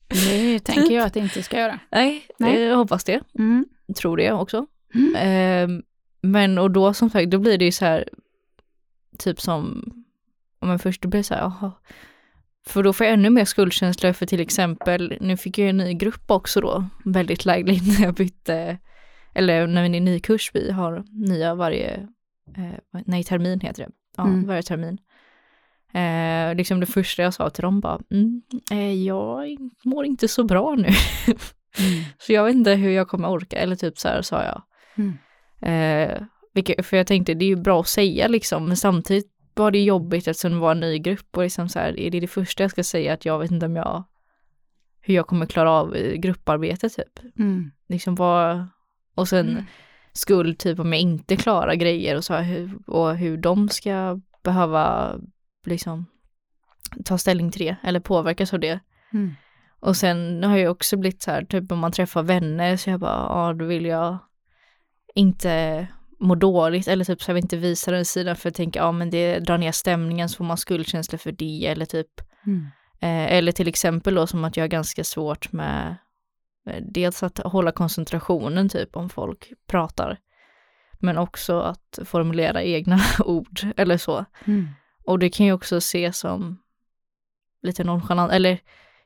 [0.08, 1.78] Det tänker jag att det inte ska göra.
[1.90, 2.60] Nej, Nej.
[2.60, 3.20] jag hoppas det.
[3.38, 3.66] Mm.
[3.96, 4.66] Tror det också.
[4.94, 5.14] Mm.
[5.14, 5.82] Uh,
[6.20, 8.08] men och då som sagt, då blir det ju så här,
[9.18, 9.92] typ som,
[10.58, 11.72] om man först då blir det så här, aha,
[12.68, 15.94] för då får jag ännu mer skuldkänslor för till exempel, nu fick jag en ny
[15.94, 18.78] grupp också då, väldigt lägligt när jag bytte,
[19.34, 21.94] eller när vi är ny kurs, vi har nya varje,
[22.56, 24.46] eh, nej termin heter det, ja mm.
[24.46, 24.98] varje termin.
[25.92, 30.44] Eh, liksom det första jag sa till dem bara, mm, eh, jag mår inte så
[30.44, 30.88] bra nu.
[30.88, 32.04] mm.
[32.18, 34.62] Så jag vet inte hur jag kommer orka, eller typ så här sa jag.
[34.96, 35.18] Mm.
[35.60, 36.22] Eh,
[36.54, 39.84] vilket, för jag tänkte det är ju bra att säga liksom, men samtidigt var det
[39.84, 42.64] jobbigt eftersom det var en ny grupp och liksom så här, är det det första
[42.64, 44.04] jag ska säga att jag vet inte om jag
[45.00, 47.38] hur jag kommer klara av grupparbete typ.
[47.38, 47.70] Mm.
[47.88, 48.66] Liksom vad,
[49.14, 49.64] och sen mm.
[50.12, 52.34] skuld typ om jag inte klarar grejer och så
[52.86, 55.14] och hur de ska behöva
[55.66, 56.06] liksom
[57.04, 58.80] ta ställning till det eller påverkas av det.
[59.12, 59.34] Mm.
[59.80, 63.00] Och sen har jag också blivit så här, typ om man träffar vänner så jag
[63.00, 64.18] bara, ja då vill jag
[65.14, 65.86] inte
[66.18, 68.92] må dåligt eller typ så jag vill inte visa den sidan för att tänka, ja
[68.92, 72.66] men det drar ner stämningen så får man skuldkänsla för det eller typ mm.
[73.00, 75.96] eh, eller till exempel då som att jag har ganska svårt med
[76.66, 80.18] eh, dels att hålla koncentrationen typ om folk pratar
[80.98, 84.24] men också att formulera egna ord eller så.
[84.44, 84.68] Mm.
[85.04, 86.62] Och det kan ju också ses som
[87.62, 88.58] lite nonchalant, eller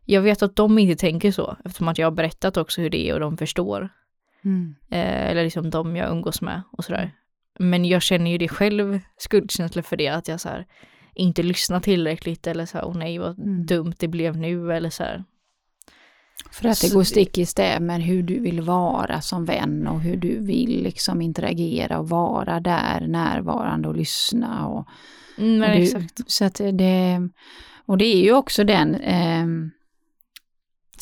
[0.05, 3.09] jag vet att de inte tänker så eftersom att jag har berättat också hur det
[3.09, 3.89] är och de förstår.
[4.45, 4.75] Mm.
[4.91, 7.11] Eh, eller liksom de jag umgås med och sådär.
[7.59, 10.67] Men jag känner ju det själv, skuldkänsla för det, att jag så här,
[11.15, 13.67] inte lyssnar tillräckligt eller så här, åh nej vad mm.
[13.67, 15.25] dumt det blev nu eller så här.
[16.51, 20.01] För att det går stick i stäv med hur du vill vara som vän och
[20.01, 24.67] hur du vill liksom interagera och vara där närvarande och lyssna.
[24.67, 24.87] Och,
[25.39, 26.09] mm, och du.
[26.27, 27.29] Så att det,
[27.87, 29.47] och det är ju också den eh,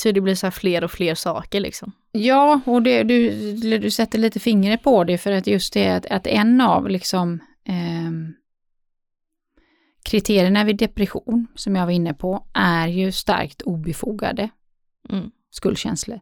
[0.00, 1.92] så det blir så fler och fler saker liksom.
[2.12, 3.30] Ja, och det, du,
[3.78, 7.40] du sätter lite fingret på det för att just det att, att en av liksom
[7.64, 8.10] eh,
[10.02, 14.50] kriterierna vid depression, som jag var inne på, är ju starkt obefogade
[15.08, 15.30] mm.
[15.50, 16.20] skuldkänslor.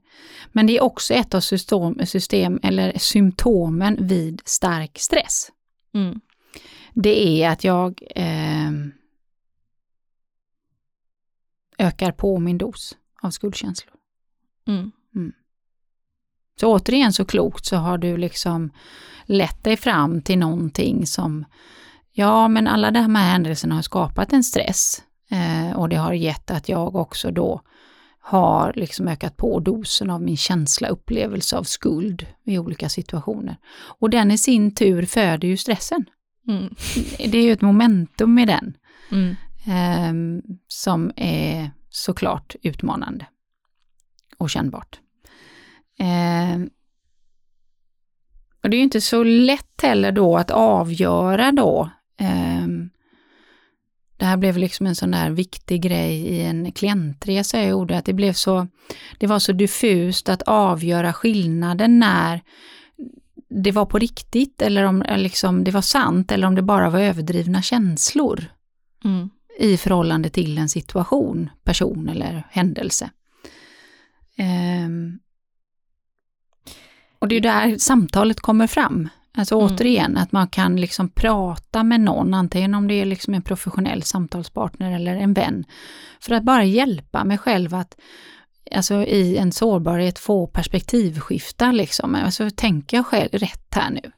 [0.52, 5.48] Men det är också ett av system, system eller symptomen vid stark stress.
[5.94, 6.20] Mm.
[6.94, 8.70] Det är att jag eh,
[11.78, 13.94] ökar på min dos av skuldkänslor.
[14.66, 14.90] Mm.
[15.14, 15.32] Mm.
[16.60, 18.70] Så återigen så klokt så har du liksom
[19.24, 21.44] lett dig fram till någonting som,
[22.12, 26.50] ja men alla de här händelserna har skapat en stress eh, och det har gett
[26.50, 27.62] att jag också då
[28.20, 33.56] har liksom ökat på dosen av min känsla, upplevelse av skuld i olika situationer.
[33.98, 36.04] Och den i sin tur föder ju stressen.
[36.48, 36.74] Mm.
[37.18, 38.76] Det är ju ett momentum i den
[39.10, 39.36] mm.
[39.66, 43.26] eh, som är såklart utmanande
[44.36, 45.00] och kännbart.
[45.98, 46.60] Eh,
[48.62, 51.90] och det är ju inte så lätt heller då att avgöra då.
[52.20, 52.66] Eh,
[54.16, 58.04] det här blev liksom en sån där viktig grej i en klientresa jag gjorde, att
[58.04, 58.66] det blev så,
[59.18, 62.40] det var så diffust att avgöra skillnaden när
[63.48, 67.00] det var på riktigt eller om liksom, det var sant eller om det bara var
[67.00, 68.44] överdrivna känslor.
[69.04, 73.10] Mm i förhållande till en situation, person eller händelse.
[74.86, 75.18] Um,
[77.18, 79.08] och det är där samtalet kommer fram.
[79.36, 79.66] Alltså mm.
[79.66, 84.02] återigen, att man kan liksom prata med någon, antingen om det är liksom en professionell
[84.02, 85.64] samtalspartner eller en vän,
[86.20, 87.96] för att bara hjälpa mig själv att
[88.74, 92.14] alltså i en sårbarhet få perspektivskifta liksom.
[92.14, 94.12] Alltså tänker jag själv rätt här nu?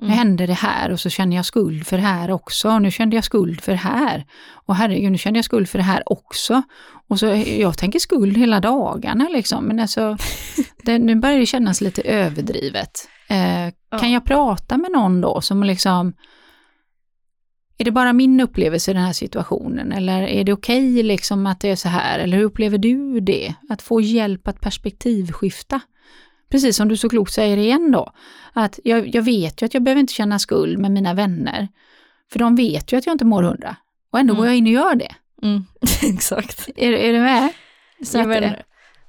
[0.00, 0.18] Nu mm.
[0.18, 2.78] hände det här och så känner jag skuld för det här också.
[2.78, 4.24] Nu kände jag skuld för det här.
[4.66, 6.62] Och herregud, nu kände jag skuld för det här också.
[7.08, 7.26] Och så,
[7.58, 9.64] jag tänker skuld hela dagarna liksom.
[9.64, 10.16] Men alltså,
[10.82, 13.08] det, nu börjar det kännas lite överdrivet.
[13.28, 13.98] Eh, ja.
[13.98, 16.12] Kan jag prata med någon då som liksom
[17.78, 21.46] är det bara min upplevelse i den här situationen eller är det okej okay liksom
[21.46, 23.54] att det är så här eller hur upplever du det?
[23.68, 25.80] Att få hjälp att perspektivskifta
[26.54, 28.12] precis som du så klokt säger igen då,
[28.52, 31.68] att jag, jag vet ju att jag behöver inte känna skuld med mina vänner,
[32.32, 33.76] för de vet ju att jag inte mår hundra.
[34.10, 34.38] Och ändå mm.
[34.40, 35.14] går jag in och gör det.
[35.42, 35.64] Mm.
[36.14, 36.68] Exakt.
[36.76, 37.48] Är, är du med?
[38.04, 38.62] Så ja, men, det...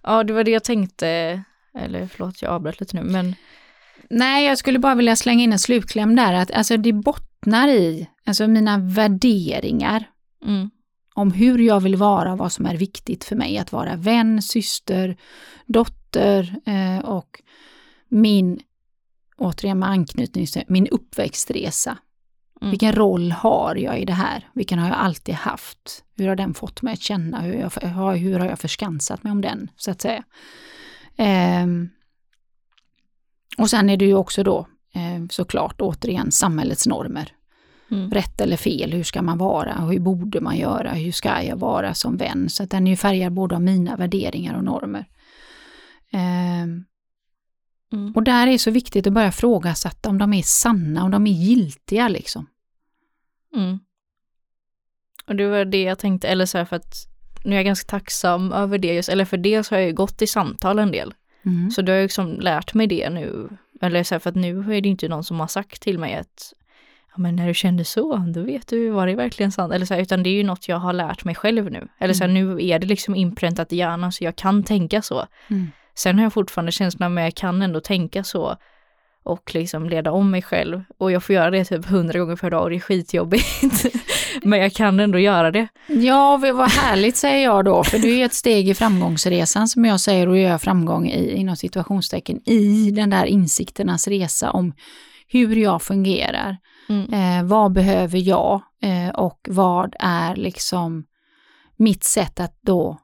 [0.04, 1.42] ja, det var det jag tänkte,
[1.78, 3.36] eller förlåt jag avbröt lite nu, men
[4.10, 8.10] Nej, jag skulle bara vilja slänga in en slutkläm där, att alltså det bottnar i
[8.26, 10.10] alltså mina värderingar
[10.46, 10.70] mm.
[11.14, 15.18] om hur jag vill vara, vad som är viktigt för mig att vara vän, syster,
[15.66, 17.42] dotter, dotter eh, och
[18.10, 18.60] min,
[19.38, 21.98] återigen med anknytning min uppväxtresa.
[22.62, 22.72] Mm.
[22.72, 24.50] Vilken roll har jag i det här?
[24.54, 26.04] Vilken har jag alltid haft?
[26.18, 27.42] Hur har den fått mig att känna?
[27.42, 30.24] Hur, jag, hur har jag förskansat mig om den, så att säga?
[31.16, 31.68] Eh,
[33.58, 37.32] och sen är det ju också då eh, såklart återigen samhällets normer.
[37.92, 38.12] Mm.
[38.12, 39.74] Rätt eller fel, hur ska man vara?
[39.74, 40.90] Hur borde man göra?
[40.90, 42.50] Hur ska jag vara som vän?
[42.50, 45.06] Så att den är ju färgad både av mina värderingar och normer.
[46.16, 46.86] Um,
[47.94, 48.14] mm.
[48.16, 51.28] Och där är det så viktigt att börja frågasätta om de är sanna, om de
[51.28, 52.48] är giltiga liksom.
[53.56, 53.80] Mm.
[55.28, 56.96] Och det var det jag tänkte, eller så här för att
[57.44, 59.96] nu är jag ganska tacksam över det, just, eller för det så har jag ju
[59.96, 61.14] gått i samtal en del.
[61.46, 61.72] Mm.
[61.72, 63.50] Så då har jag liksom lärt mig det nu,
[63.82, 66.16] eller så här för att nu är det inte någon som har sagt till mig
[66.16, 66.54] att
[67.16, 69.74] ja, men när du kände så, då vet du, var det verkligen sant?
[69.74, 71.88] Eller så här, utan det är ju något jag har lärt mig själv nu.
[72.00, 72.48] Eller så här, mm.
[72.48, 75.28] nu är det liksom inpräntat i hjärnan så jag kan tänka så.
[75.48, 75.68] Mm.
[75.96, 78.58] Sen har jag fortfarande känslan, men jag kan ändå tänka så
[79.26, 80.84] och liksom leda om mig själv.
[80.98, 83.86] Och jag får göra det typ hundra gånger per dag och det är skitjobbigt.
[84.44, 85.68] Men jag kan ändå göra det.
[85.88, 89.86] Ja, vad härligt säger jag då, för det är ju ett steg i framgångsresan som
[89.86, 94.74] jag säger och gör framgång i, inom situationstecken, i den där insikternas resa om
[95.28, 96.58] hur jag fungerar.
[96.90, 97.14] Mm.
[97.14, 101.04] Eh, vad behöver jag eh, och vad är liksom
[101.78, 102.98] mitt sätt att då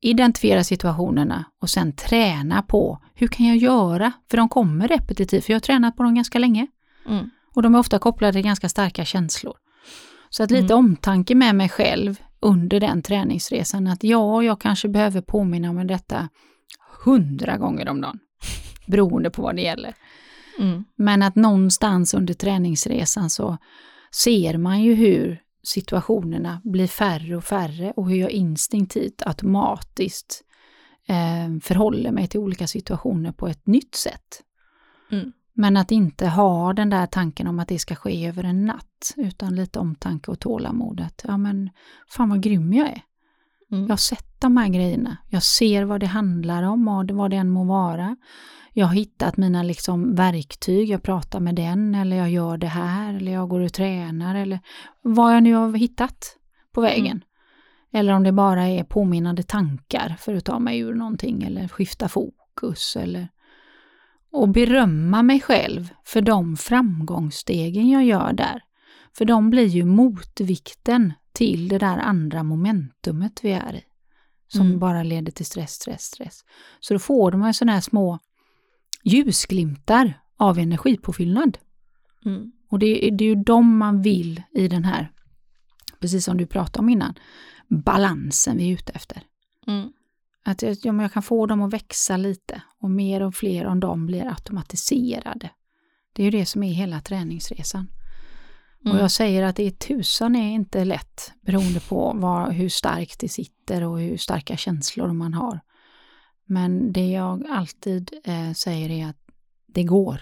[0.00, 4.12] identifiera situationerna och sen träna på hur kan jag göra?
[4.30, 6.66] För de kommer repetitivt, för jag har tränat på dem ganska länge.
[7.08, 7.30] Mm.
[7.54, 9.56] Och de är ofta kopplade till ganska starka känslor.
[10.30, 10.84] Så att lite mm.
[10.84, 16.28] omtanke med mig själv under den träningsresan, att ja, jag kanske behöver påminna om detta
[17.04, 18.18] hundra gånger om dagen,
[18.86, 19.94] beroende på vad det gäller.
[20.58, 20.84] Mm.
[20.96, 23.58] Men att någonstans under träningsresan så
[24.10, 30.44] ser man ju hur situationerna blir färre och färre och hur jag instinktivt automatiskt
[31.08, 34.42] eh, förhåller mig till olika situationer på ett nytt sätt.
[35.10, 35.32] Mm.
[35.52, 39.14] Men att inte ha den där tanken om att det ska ske över en natt,
[39.16, 41.00] utan lite omtanke och tålamod.
[41.00, 41.70] Att, ja men,
[42.08, 43.02] fan vad grym jag är.
[43.70, 43.82] Mm.
[43.82, 45.16] Jag har sett de här grejerna.
[45.28, 48.16] Jag ser vad det handlar om och vad det än må vara.
[48.78, 53.14] Jag har hittat mina liksom verktyg, jag pratar med den eller jag gör det här
[53.14, 54.60] eller jag går och tränar eller
[55.02, 56.36] vad jag nu har hittat
[56.72, 57.06] på vägen.
[57.06, 57.22] Mm.
[57.92, 62.08] Eller om det bara är påminnande tankar för att ta mig ur någonting eller skifta
[62.08, 63.28] fokus eller
[64.32, 68.62] och berömma mig själv för de framgångsstegen jag gör där.
[69.16, 73.82] För de blir ju motvikten till det där andra momentumet vi är i.
[74.48, 74.78] Som mm.
[74.78, 76.44] bara leder till stress, stress, stress.
[76.80, 78.18] Så då får man sådana här små
[79.08, 81.58] ljusglimtar av energipåfyllnad.
[82.24, 82.52] Mm.
[82.70, 85.12] Och det, det är ju de man vill i den här,
[86.00, 87.14] precis som du pratade om innan,
[87.68, 89.22] balansen vi är ute efter.
[89.66, 89.92] Mm.
[90.44, 94.06] Att ja, jag kan få dem att växa lite och mer och fler av dem
[94.06, 95.50] blir automatiserade.
[96.12, 97.86] Det är ju det som är hela träningsresan.
[98.84, 98.96] Mm.
[98.96, 103.20] Och jag säger att det är tusan är inte lätt beroende på vad, hur starkt
[103.20, 105.60] det sitter och hur starka känslor man har.
[106.50, 109.16] Men det jag alltid eh, säger är att
[109.66, 110.20] det går.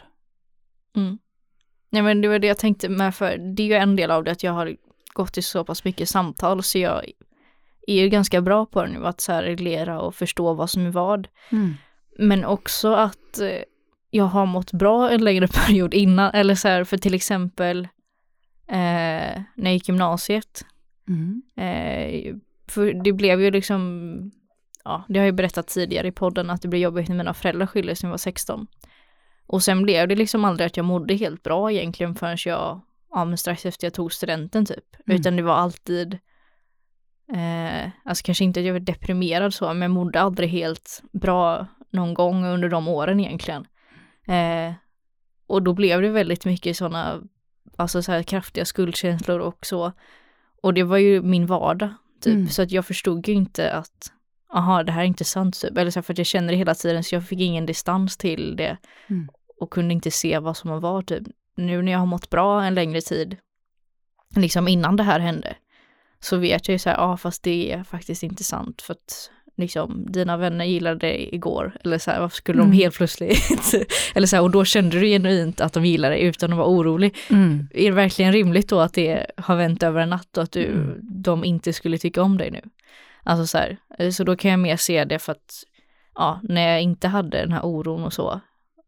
[0.96, 1.18] Mm.
[1.90, 4.24] Nej men det var det jag tänkte med för det är ju en del av
[4.24, 4.76] det att jag har
[5.12, 7.04] gått i så pass mycket samtal så jag
[7.86, 10.86] är ju ganska bra på det nu att så här reglera och förstå vad som
[10.86, 11.28] är vad.
[11.52, 11.74] Mm.
[12.18, 13.62] Men också att eh,
[14.10, 17.88] jag har mått bra en längre period innan, eller så här för till exempel
[18.68, 20.64] eh, när jag gick gymnasiet.
[21.08, 21.42] Mm.
[21.56, 22.34] Eh,
[22.68, 24.30] för det blev ju liksom,
[24.87, 27.66] ja det har jag berättat tidigare i podden att det blev jobbigt när mina föräldrar
[27.66, 28.66] skildes när jag var 16.
[29.46, 33.25] Och sen blev det liksom aldrig att jag mådde helt bra egentligen förrän jag, ja
[33.25, 34.96] men strax efter jag tog studenten typ.
[35.07, 35.20] Mm.
[35.20, 36.18] Utan det var alltid
[37.33, 41.66] Eh, alltså kanske inte att jag var deprimerad så, men jag mådde aldrig helt bra
[41.90, 43.66] någon gång under de åren egentligen.
[44.27, 44.75] Eh,
[45.46, 47.20] och då blev det väldigt mycket sådana,
[47.77, 49.92] alltså så här kraftiga skuldkänslor och så.
[50.62, 52.35] Och det var ju min vardag, typ.
[52.35, 52.49] Mm.
[52.49, 54.12] Så att jag förstod ju inte att,
[54.56, 55.78] aha, det här är inte sant, typ.
[55.78, 58.16] Eller så här, för att jag kände det hela tiden, så jag fick ingen distans
[58.16, 58.76] till det.
[59.06, 59.28] Mm.
[59.60, 61.22] Och kunde inte se vad som var, typ.
[61.56, 63.36] Nu när jag har mått bra en längre tid,
[64.36, 65.56] liksom innan det här hände,
[66.20, 68.92] så vet jag ju så här, ja ah, fast det är faktiskt inte sant för
[68.92, 72.70] att liksom dina vänner gillade det igår eller så här, varför skulle mm.
[72.70, 73.38] de helt plötsligt,
[74.14, 76.68] eller så här, och då kände du genuint att de gillade det utan att vara
[76.68, 77.16] orolig.
[77.30, 77.68] Mm.
[77.74, 80.66] Är det verkligen rimligt då att det har vänt över en natt och att du,
[80.66, 80.98] mm.
[81.02, 82.60] de inte skulle tycka om dig nu?
[83.26, 85.64] Alltså så här, så då kan jag mer se det för att,
[86.14, 88.40] ja, när jag inte hade den här oron och så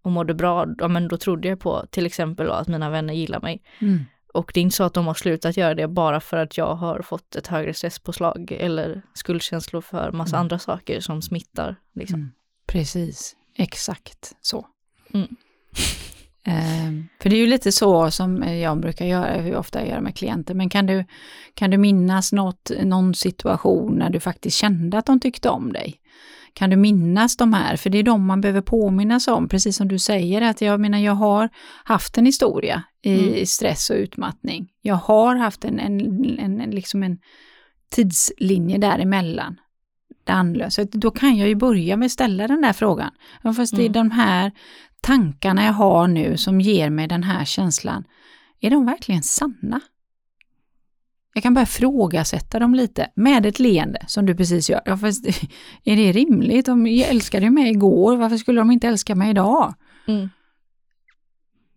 [0.02, 3.40] och mådde bra, ja men då trodde jag på till exempel att mina vänner gillar
[3.40, 3.62] mig.
[3.78, 4.04] Mm.
[4.34, 6.74] Och det är inte så att de har slutat göra det bara för att jag
[6.74, 10.40] har fått ett högre stresspåslag eller skuldkänslor för massa mm.
[10.40, 11.76] andra saker som smittar.
[11.94, 12.20] Liksom.
[12.20, 12.32] Mm.
[12.66, 14.66] Precis, exakt så.
[16.48, 16.98] Mm.
[16.98, 20.00] Eh, för det är ju lite så som jag brukar göra, hur ofta jag gör
[20.00, 21.04] med klienter, men kan du,
[21.54, 25.94] kan du minnas något, någon situation när du faktiskt kände att de tyckte om dig?
[26.52, 27.76] Kan du minnas de här?
[27.76, 30.98] För det är de man behöver påminnas om, precis som du säger, att jag menar
[30.98, 31.48] jag har
[31.84, 33.46] haft en historia i mm.
[33.46, 34.68] stress och utmattning.
[34.82, 37.18] Jag har haft en, en, en, en, liksom en
[37.90, 39.56] tidslinje däremellan.
[40.26, 40.74] Andlös.
[40.74, 43.10] Så då kan jag ju börja med att ställa den där frågan.
[43.56, 43.92] Fast det är mm.
[43.92, 44.52] de här
[45.00, 48.04] tankarna jag har nu som ger mig den här känslan.
[48.60, 49.80] Är de verkligen sanna?
[51.34, 54.80] Jag kan börja frågasätta dem lite med ett leende som du precis gör.
[54.84, 55.26] Ja, fast,
[55.84, 56.66] är det rimligt?
[56.66, 59.74] De älskade mig igår, varför skulle de inte älska mig idag?
[60.08, 60.28] Mm.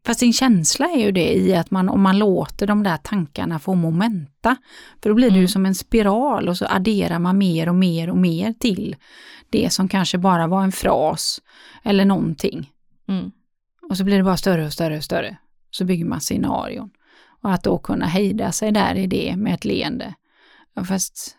[0.05, 3.59] Fast din känsla är ju det i att man, om man låter de där tankarna
[3.59, 4.55] få momenta,
[5.01, 5.47] för då blir det ju mm.
[5.47, 8.95] som en spiral och så adderar man mer och mer och mer till
[9.49, 11.41] det som kanske bara var en fras
[11.83, 12.70] eller någonting.
[13.11, 13.31] Mm.
[13.89, 15.37] Och så blir det bara större och större och större.
[15.71, 16.89] Så bygger man scenarion.
[17.41, 20.13] Och att då kunna hejda sig där i det med ett leende.
[20.73, 21.37] Ja, fast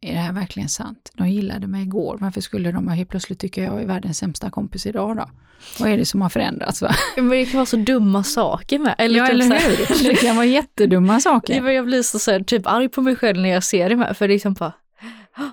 [0.00, 1.10] är det här verkligen sant?
[1.14, 4.86] De gillade mig igår, varför skulle de helt plötsligt tycka jag är världens sämsta kompis
[4.86, 5.30] idag då?
[5.78, 6.82] Vad är det som har förändrats?
[6.82, 6.94] Va?
[7.16, 8.94] Men det kan vara så dumma saker med.
[8.98, 10.08] Eller ja, typ eller hur?
[10.08, 11.68] Det kan vara jättedumma saker.
[11.70, 14.16] Jag blir så, så här, typ arg på mig själv när jag ser det med,
[14.16, 14.72] för det är liksom bara,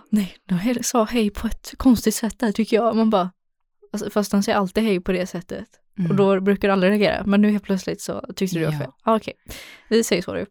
[0.09, 2.95] nej, de sa hej på ett konstigt sätt där tycker jag.
[2.95, 3.29] Man bara,
[3.91, 5.67] alltså, fast de säger alltid hej på det sättet.
[5.99, 6.11] Mm.
[6.11, 7.23] Och då brukar du aldrig reagera.
[7.25, 8.87] Men nu helt plötsligt så tyckte du det var fel.
[9.03, 9.55] Ah, Okej, okay.
[9.89, 10.39] vi säger så du.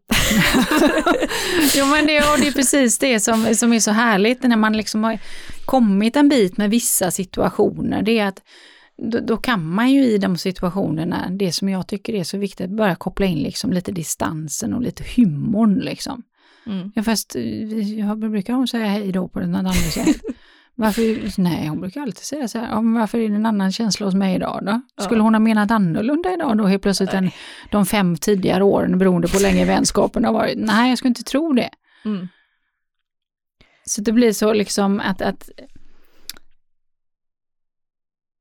[1.75, 4.77] jo men det, och det är precis det som, som är så härligt när man
[4.77, 5.19] liksom har
[5.65, 8.03] kommit en bit med vissa situationer.
[8.03, 8.43] Det är att
[9.03, 12.71] då, då, kan man ju i de situationerna, det som jag tycker är så viktigt,
[12.71, 16.23] börja koppla in liksom lite distansen och lite humorn liksom.
[16.67, 16.93] Mm.
[16.95, 17.37] Ja, fast
[17.97, 20.17] jag brukar hon säga hej då på den andra sätt.
[20.81, 24.15] Varför, nej, hon brukar alltid säga så här, varför är det en annan känsla hos
[24.15, 25.03] mig idag då?
[25.03, 25.25] Skulle ja.
[25.25, 27.31] hon ha menat annorlunda idag då helt plötsligt än
[27.71, 30.59] de fem tidigare åren beroende på hur länge vänskapen har varit?
[30.59, 31.71] Nej, jag skulle inte tro det.
[32.05, 32.29] Mm.
[33.85, 35.51] Så det blir så liksom att, att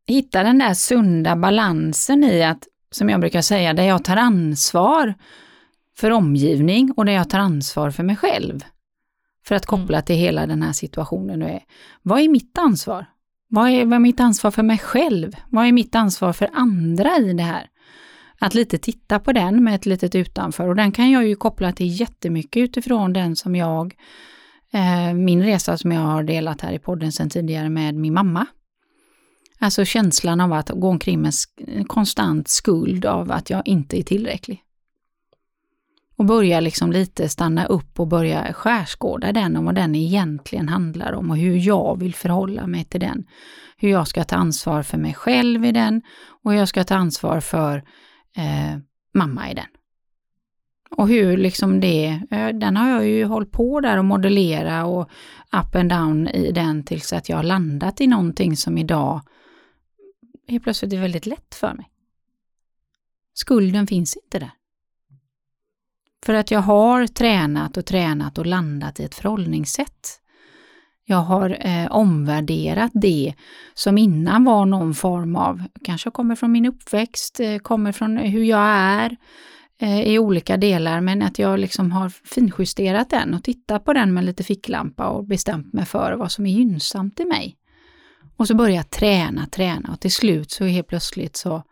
[0.08, 5.14] hitta den där sunda balansen i att, som jag brukar säga, där jag tar ansvar
[5.96, 8.64] för omgivning och där jag tar ansvar för mig själv.
[9.46, 10.06] För att koppla mm.
[10.06, 11.64] till hela den här situationen nu är,
[12.02, 13.06] vad är mitt ansvar?
[13.50, 15.36] Vad är, vad är mitt ansvar för mig själv?
[15.50, 17.68] Vad är mitt ansvar för andra i det här?
[18.40, 21.72] Att lite titta på den med ett litet utanför och den kan jag ju koppla
[21.72, 23.96] till jättemycket utifrån den som jag,
[24.72, 28.46] eh, min resa som jag har delat här i podden sedan tidigare med min mamma.
[29.60, 31.34] Alltså känslan av att gå omkring med
[31.88, 34.64] konstant skuld av att jag inte är tillräcklig
[36.20, 41.14] och börja liksom lite stanna upp och börja skärskåda den om vad den egentligen handlar
[41.14, 43.26] om och hur jag vill förhålla mig till den.
[43.78, 46.02] Hur jag ska ta ansvar för mig själv i den
[46.44, 47.78] och hur jag ska ta ansvar för
[48.36, 48.80] eh,
[49.14, 49.66] mamma i den.
[50.90, 55.10] Och hur liksom det, eh, den har jag ju hållit på där och modellera och
[55.52, 59.22] up and down i den tills att jag har landat i någonting som idag
[60.48, 61.90] helt plötsligt är väldigt lätt för mig.
[63.34, 64.59] Skulden finns inte där.
[66.26, 70.20] För att jag har tränat och tränat och landat i ett förhållningssätt.
[71.06, 73.34] Jag har eh, omvärderat det
[73.74, 78.44] som innan var någon form av, kanske kommer från min uppväxt, eh, kommer från hur
[78.44, 79.18] jag är
[79.82, 84.14] eh, i olika delar, men att jag liksom har finjusterat den och tittat på den
[84.14, 87.56] med lite ficklampa och bestämt mig för vad som är gynnsamt i mig.
[88.38, 91.64] Och så börjar jag träna, träna och till slut så helt plötsligt så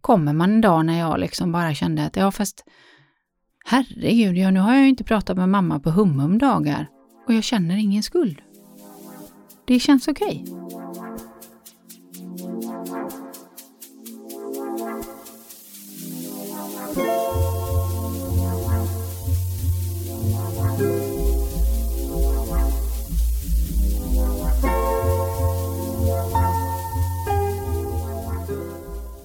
[0.00, 2.64] kommer man en dag när jag liksom bara kände att ja fast
[3.66, 6.88] Herregud, ja, nu har jag ju inte pratat med mamma på hum dagar
[7.26, 8.42] och jag känner ingen skuld.
[9.64, 10.44] Det känns okej.
[10.46, 10.64] Okay.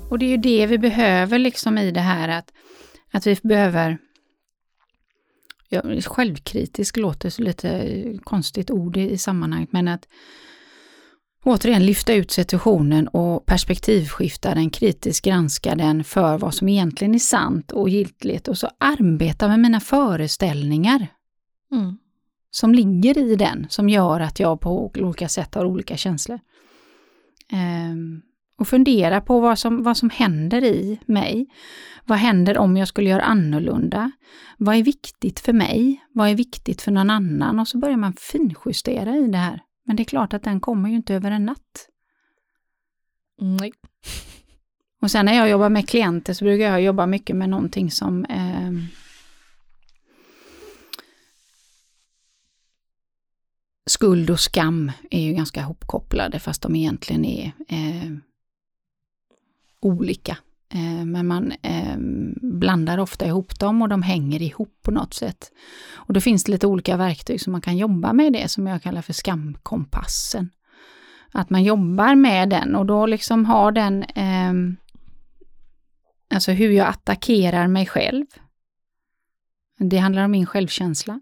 [0.09, 2.53] Och det är ju det vi behöver liksom i det här att,
[3.11, 3.97] att vi behöver
[5.69, 10.07] ja, självkritisk låter så lite konstigt ord i, i sammanhanget, men att
[11.43, 17.19] återigen lyfta ut situationen och perspektivskifta den, kritiskt granska den för vad som egentligen är
[17.19, 21.07] sant och giltigt och så arbeta med mina föreställningar.
[21.71, 21.97] Mm.
[22.51, 26.39] Som ligger i den, som gör att jag på olika sätt har olika känslor.
[27.91, 28.21] Um,
[28.59, 31.47] och fundera på vad som, vad som händer i mig.
[32.05, 34.11] Vad händer om jag skulle göra annorlunda?
[34.57, 36.05] Vad är viktigt för mig?
[36.13, 37.59] Vad är viktigt för någon annan?
[37.59, 39.61] Och så börjar man finjustera i det här.
[39.85, 41.89] Men det är klart att den kommer ju inte över en natt.
[43.41, 43.71] Nej.
[45.01, 48.25] Och sen när jag jobbar med klienter så brukar jag jobba mycket med någonting som
[48.25, 48.71] eh,
[53.85, 58.11] skuld och skam är ju ganska hopkopplade fast de egentligen är eh,
[59.81, 60.37] olika.
[60.73, 65.51] Eh, men man ehm, blandar ofta ihop dem och de hänger ihop på något sätt.
[65.93, 68.81] Och då finns det lite olika verktyg som man kan jobba med det som jag
[68.81, 70.49] kallar för skamkompassen.
[71.31, 74.53] Att man jobbar med den och då liksom har den, eh,
[76.33, 78.25] alltså hur jag attackerar mig själv.
[79.79, 81.21] Det handlar om min självkänsla.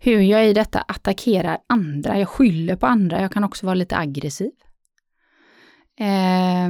[0.00, 3.96] Hur jag i detta attackerar andra, jag skyller på andra, jag kan också vara lite
[3.96, 4.50] aggressiv.
[6.00, 6.68] Eh,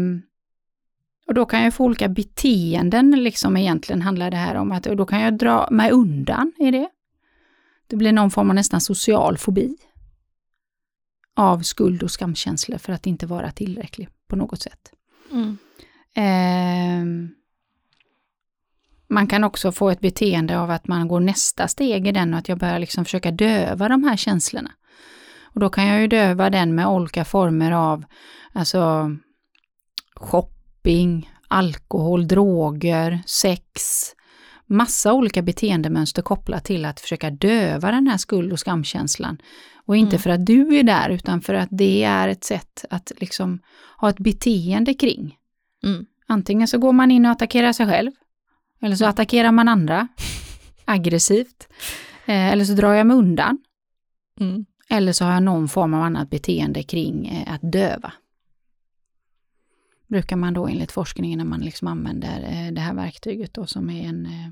[1.29, 4.97] och då kan jag få olika beteenden, liksom egentligen handlar det här om att och
[4.97, 6.89] då kan jag dra mig undan i det.
[7.87, 9.76] Det blir någon form av nästan social fobi
[11.37, 14.93] av skuld och skamkänslor för att inte vara tillräcklig på något sätt.
[15.33, 15.59] Mm.
[16.14, 17.31] Eh,
[19.09, 22.39] man kan också få ett beteende av att man går nästa steg i den och
[22.39, 24.70] att jag börjar liksom försöka döva de här känslorna.
[25.43, 28.05] Och då kan jag ju döva den med olika former av
[28.53, 29.11] alltså
[30.89, 33.62] shopping, alkohol, droger, sex,
[34.66, 39.39] massa olika beteendemönster kopplat till att försöka döva den här skuld och skamkänslan.
[39.86, 40.22] Och inte mm.
[40.22, 43.59] för att du är där, utan för att det är ett sätt att liksom
[44.01, 45.36] ha ett beteende kring.
[45.84, 46.07] Mm.
[46.26, 48.11] Antingen så går man in och attackerar sig själv,
[48.82, 50.09] eller så attackerar man andra
[50.84, 51.68] aggressivt.
[52.26, 53.59] Eh, eller så drar jag mig undan.
[54.41, 54.64] Mm.
[54.91, 58.12] Eller så har jag någon form av annat beteende kring eh, att döva.
[60.09, 63.90] Brukar man då enligt forskningen när man liksom använder eh, det här verktyget då som
[63.90, 64.50] är en eh,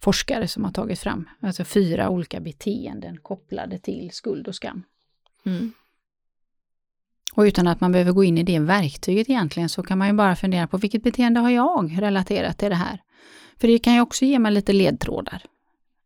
[0.00, 1.28] forskare som har tagit fram.
[1.40, 4.82] Alltså fyra olika beteenden kopplade till skuld och skam.
[5.46, 5.72] Mm.
[7.34, 10.12] Och utan att man behöver gå in i det verktyget egentligen så kan man ju
[10.12, 13.02] bara fundera på vilket beteende har jag relaterat till det här?
[13.56, 15.42] För det kan ju också ge mig lite ledtrådar.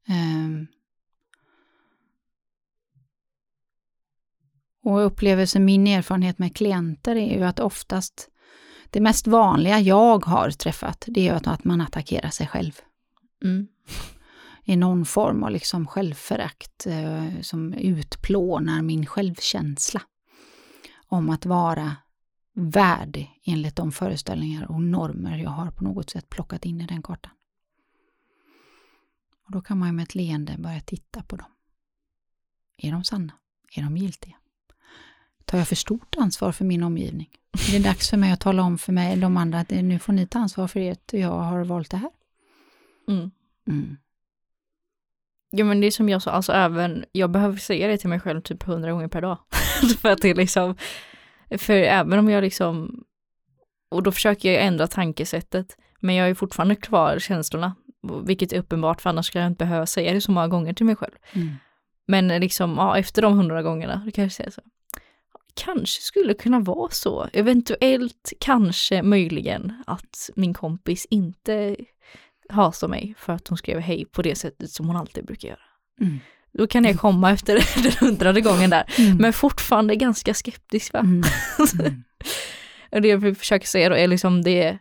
[0.09, 0.67] Um.
[4.85, 8.29] Och upplevelsen, min erfarenhet med klienter är ju att oftast
[8.93, 12.73] det mest vanliga jag har träffat, det är att man attackerar sig själv.
[13.45, 13.69] Mm.
[14.65, 20.03] I någon form av liksom självförakt eh, som utplånar min självkänsla.
[21.07, 21.97] Om att vara
[22.55, 27.03] värdig enligt de föreställningar och normer jag har på något sätt plockat in i den
[27.03, 27.33] kartan.
[29.47, 31.51] Och Då kan man med ett leende börja titta på dem.
[32.79, 33.33] Är de sanna?
[33.77, 34.37] Är de giltiga?
[35.53, 37.29] Tar jag för stort ansvar för min omgivning?
[37.69, 40.13] Är det dags för mig att tala om för mig, de andra, att nu får
[40.13, 42.11] ni ta ansvar för det, jag har valt det här?
[43.09, 43.31] Mm.
[43.69, 43.97] Mm.
[45.51, 48.21] Ja men det är som jag sa, alltså även, jag behöver säga det till mig
[48.21, 49.39] själv typ hundra gånger per dag.
[49.99, 50.77] för att det är liksom,
[51.59, 53.05] för även om jag liksom,
[53.91, 57.75] och då försöker jag ändra tankesättet, men jag är fortfarande kvar känslorna,
[58.25, 60.87] vilket är uppenbart för annars skulle jag inte behöva säga det så många gånger till
[60.87, 61.15] mig själv.
[61.33, 61.49] Mm.
[62.07, 64.63] Men liksom, ja, efter de hundra gångerna, då kan jag säga så,
[65.55, 71.77] kanske skulle kunna vara så, eventuellt, kanske, möjligen, att min kompis inte
[72.49, 75.61] hatar mig för att hon skrev hej på det sättet som hon alltid brukar göra.
[76.01, 76.21] Mm.
[76.59, 79.17] Då kan jag komma efter den hundrade gången där, mm.
[79.17, 81.01] men fortfarande ganska skeptisk va.
[81.01, 81.23] Mm.
[82.91, 83.03] mm.
[83.03, 84.79] det jag försöker säga då är liksom det,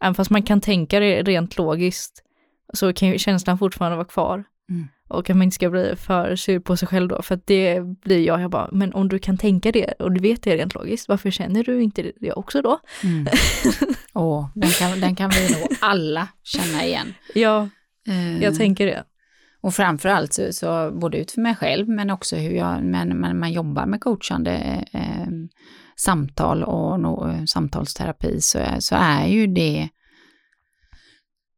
[0.00, 2.22] även fast man kan tänka det rent logiskt,
[2.74, 4.44] så kan ju känslan fortfarande vara kvar.
[4.70, 4.88] Mm.
[5.08, 7.80] Och att man inte ska bli för sur på sig själv då, för att det
[7.80, 10.74] blir jag, jag bara, men om du kan tänka det och du vet det rent
[10.74, 12.80] logiskt, varför känner du inte det också då?
[13.04, 13.26] Mm.
[14.14, 17.14] oh, den, kan, den kan vi nog alla känna igen.
[17.34, 17.68] Ja,
[18.08, 19.04] uh, jag tänker det.
[19.60, 23.38] Och framförallt så, så, både ut för mig själv, men också hur jag, men, men
[23.38, 25.28] man jobbar med coachande eh,
[25.96, 29.88] samtal och no, samtalsterapi, så, så är ju det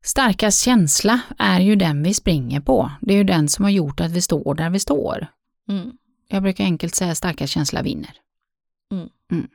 [0.04, 2.90] Starkast känsla är ju den vi springer på.
[3.00, 5.26] Det är ju den som har gjort att vi står där vi står.
[5.68, 5.90] Mm.
[6.28, 8.12] Jag brukar enkelt säga starkast känsla vinner.
[8.92, 9.08] Mm.
[9.32, 9.48] Mm.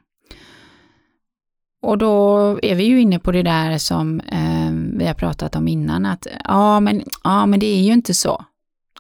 [1.82, 5.68] Och då är vi ju inne på det där som eh, vi har pratat om
[5.68, 8.46] innan, att ja men, ja men det är ju inte så.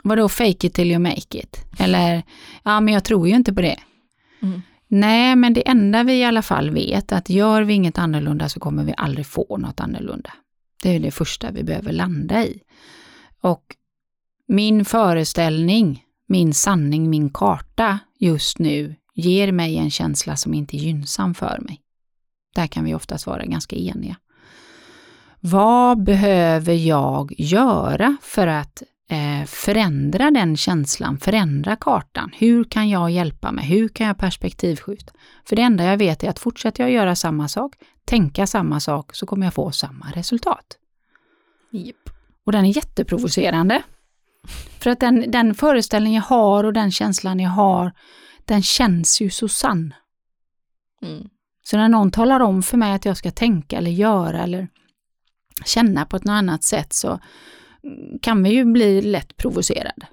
[0.03, 1.65] Vadå fake it till you make it?
[1.79, 2.23] Eller
[2.63, 3.79] ja men jag tror ju inte på det.
[4.41, 4.61] Mm.
[4.87, 8.59] Nej, men det enda vi i alla fall vet, att gör vi inget annorlunda så
[8.59, 10.33] kommer vi aldrig få något annorlunda.
[10.85, 12.61] Det är det första vi behöver landa i.
[13.41, 13.75] Och
[14.47, 20.79] min föreställning, min sanning, min karta just nu ger mig en känsla som inte är
[20.79, 21.81] gynnsam för mig.
[22.55, 24.15] Där kan vi oftast vara ganska eniga.
[25.39, 32.31] Vad behöver jag göra för att eh, förändra den känslan, förändra kartan?
[32.37, 33.65] Hur kan jag hjälpa mig?
[33.65, 35.13] Hur kan jag perspektivskjuta?
[35.45, 37.73] För det enda jag vet är att fortsätter jag göra samma sak,
[38.05, 40.77] tänka samma sak, så kommer jag få samma resultat.
[41.71, 42.09] Yep.
[42.45, 43.83] Och den är jätteprovocerande.
[44.79, 47.91] För att den, den föreställning jag har och den känslan jag har,
[48.45, 49.93] den känns ju så sann.
[51.01, 51.29] Mm.
[51.63, 54.67] Så när någon talar om för mig att jag ska tänka eller göra eller
[55.65, 57.19] känna på ett annat sätt så
[58.21, 60.07] kan vi ju bli lätt provocerade.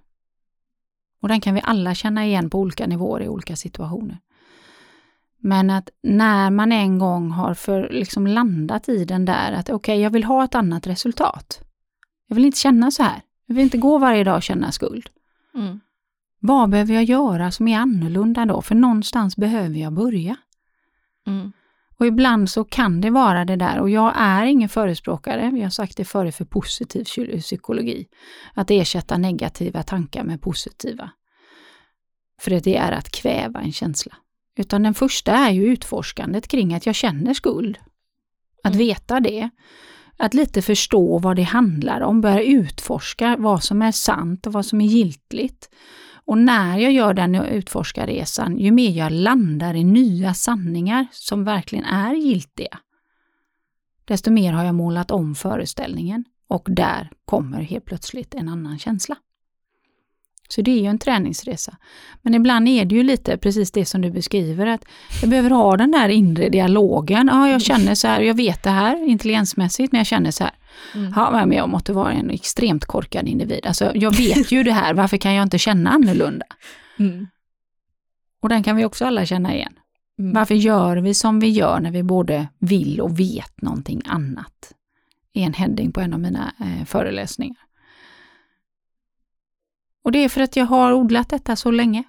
[1.20, 4.18] Och den kan vi alla känna igen på olika nivåer i olika situationer.
[5.44, 9.74] Men att när man en gång har för, liksom landat i den där att okej,
[9.74, 11.60] okay, jag vill ha ett annat resultat.
[12.28, 13.22] Jag vill inte känna så här.
[13.46, 15.08] Jag vill inte gå varje dag och känna skuld.
[15.54, 15.80] Mm.
[16.40, 18.62] Vad behöver jag göra som är annorlunda då?
[18.62, 20.36] För någonstans behöver jag börja.
[21.26, 21.52] Mm.
[21.98, 25.70] Och ibland så kan det vara det där och jag är ingen förespråkare, vi har
[25.70, 27.04] sagt det före för positiv
[27.40, 28.06] psykologi,
[28.54, 31.10] att ersätta negativa tankar med positiva.
[32.40, 34.16] För det är att kväva en känsla.
[34.58, 37.78] Utan den första är ju utforskandet kring att jag känner skuld.
[38.64, 38.86] Att mm.
[38.86, 39.50] veta det.
[40.16, 44.66] Att lite förstå vad det handlar om, börja utforska vad som är sant och vad
[44.66, 45.70] som är giltigt.
[46.24, 51.84] Och när jag gör den utforskarresan, ju mer jag landar i nya sanningar som verkligen
[51.84, 52.78] är giltiga,
[54.04, 59.16] desto mer har jag målat om föreställningen och där kommer helt plötsligt en annan känsla.
[60.52, 61.76] Så det är ju en träningsresa.
[62.22, 64.84] Men ibland är det ju lite precis det som du beskriver, att
[65.20, 67.30] jag behöver ha den där inre dialogen.
[67.32, 70.52] Ja, jag känner så här, jag vet det här intelligensmässigt, men jag känner så här.
[70.94, 71.12] Mm.
[71.16, 73.66] Ja, men jag måste vara en extremt korkad individ.
[73.66, 76.46] Alltså, jag vet ju det här, varför kan jag inte känna annorlunda?
[76.98, 77.26] Mm.
[78.42, 79.72] Och den kan vi också alla känna igen.
[80.18, 80.32] Mm.
[80.32, 84.72] Varför gör vi som vi gör när vi både vill och vet någonting annat?
[85.34, 87.56] är en heading på en av mina eh, föreläsningar.
[90.02, 92.04] Och det är för att jag har odlat detta så länge.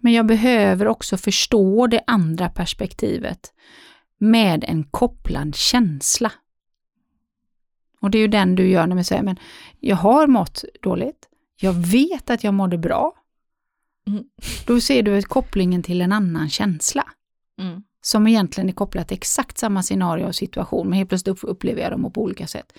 [0.00, 3.52] Men jag behöver också förstå det andra perspektivet
[4.18, 6.32] med en kopplad känsla.
[8.00, 9.38] Och det är ju den du gör när man säger, men
[9.80, 13.12] jag har mått dåligt, jag vet att jag mådde bra.
[14.06, 14.24] Mm.
[14.66, 17.04] Då ser du kopplingen till en annan känsla.
[17.58, 21.82] Mm som egentligen är kopplat till exakt samma scenario och situation, men helt plötsligt upplever
[21.82, 22.72] jag dem på olika sätt.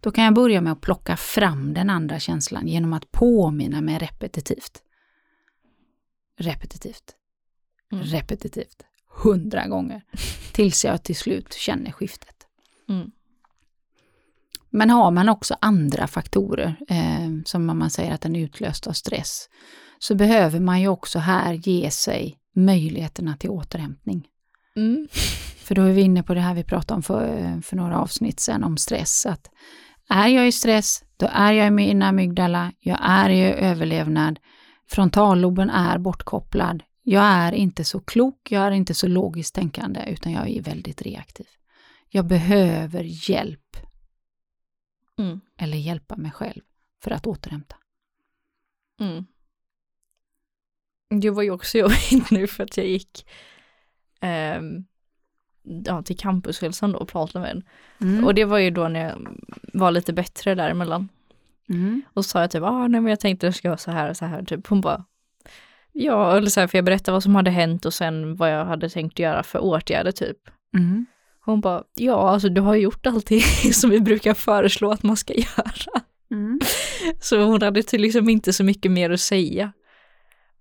[0.00, 3.98] Då kan jag börja med att plocka fram den andra känslan genom att påminna mig
[3.98, 4.82] repetitivt.
[6.38, 7.14] Repetitivt.
[7.92, 8.04] Mm.
[8.04, 8.82] Repetitivt.
[9.22, 10.02] Hundra gånger.
[10.52, 12.46] Tills jag till slut känner skiftet.
[12.88, 13.10] Mm.
[14.70, 18.92] Men har man också andra faktorer, eh, som man säger att den är utlöst av
[18.92, 19.48] stress,
[19.98, 24.28] så behöver man ju också här ge sig möjligheterna till återhämtning.
[24.76, 25.08] Mm.
[25.56, 28.40] För då är vi inne på det här vi pratade om för, för några avsnitt
[28.40, 29.26] sedan om stress.
[29.26, 29.50] Att
[30.08, 34.40] är jag i stress, då är jag i min amygdala, jag är i överlevnad,
[34.86, 40.32] frontalloben är bortkopplad, jag är inte så klok, jag är inte så logiskt tänkande, utan
[40.32, 41.46] jag är väldigt reaktiv.
[42.08, 43.76] Jag behöver hjälp.
[45.18, 45.40] Mm.
[45.58, 46.62] Eller hjälpa mig själv
[47.02, 47.76] för att återhämta.
[49.00, 49.26] Mm.
[51.20, 53.26] Det var ju också jobbigt nu för att jag gick
[54.24, 54.62] eh,
[55.84, 57.62] ja, till campushälsan då och pratade med en.
[58.00, 58.24] Mm.
[58.24, 59.28] Och det var ju då när jag
[59.72, 61.08] var lite bättre däremellan.
[61.68, 62.02] Mm.
[62.14, 64.10] Och så sa jag typ, ah, nej men jag tänkte jag ska göra så här
[64.10, 64.66] och så här, typ.
[64.66, 65.04] Hon bara,
[65.92, 68.64] ja, eller så här, för jag berättade vad som hade hänt och sen vad jag
[68.64, 70.38] hade tänkt göra för åtgärder typ.
[70.76, 71.06] Mm.
[71.40, 73.40] Hon bara, ja alltså du har gjort allting
[73.72, 76.02] som vi brukar föreslå att man ska göra.
[76.30, 76.60] Mm.
[77.20, 79.72] Så hon hade till liksom inte så mycket mer att säga.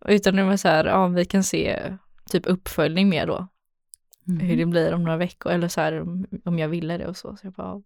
[0.08, 1.94] Utan det var så här, ja vi kan se
[2.30, 3.48] typ uppföljning mer då.
[4.28, 4.48] Mm.
[4.48, 6.02] Hur det blir om några veckor eller så här
[6.46, 7.36] om jag ville det och så.
[7.36, 7.82] Så jag bara,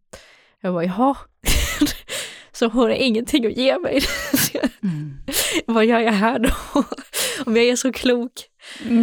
[0.61, 1.15] jag bara jaha.
[2.51, 4.01] så hon har ingenting att ge mig.
[4.83, 5.17] mm.
[5.65, 6.49] Vad gör jag här då?
[7.45, 8.31] om jag är så klok.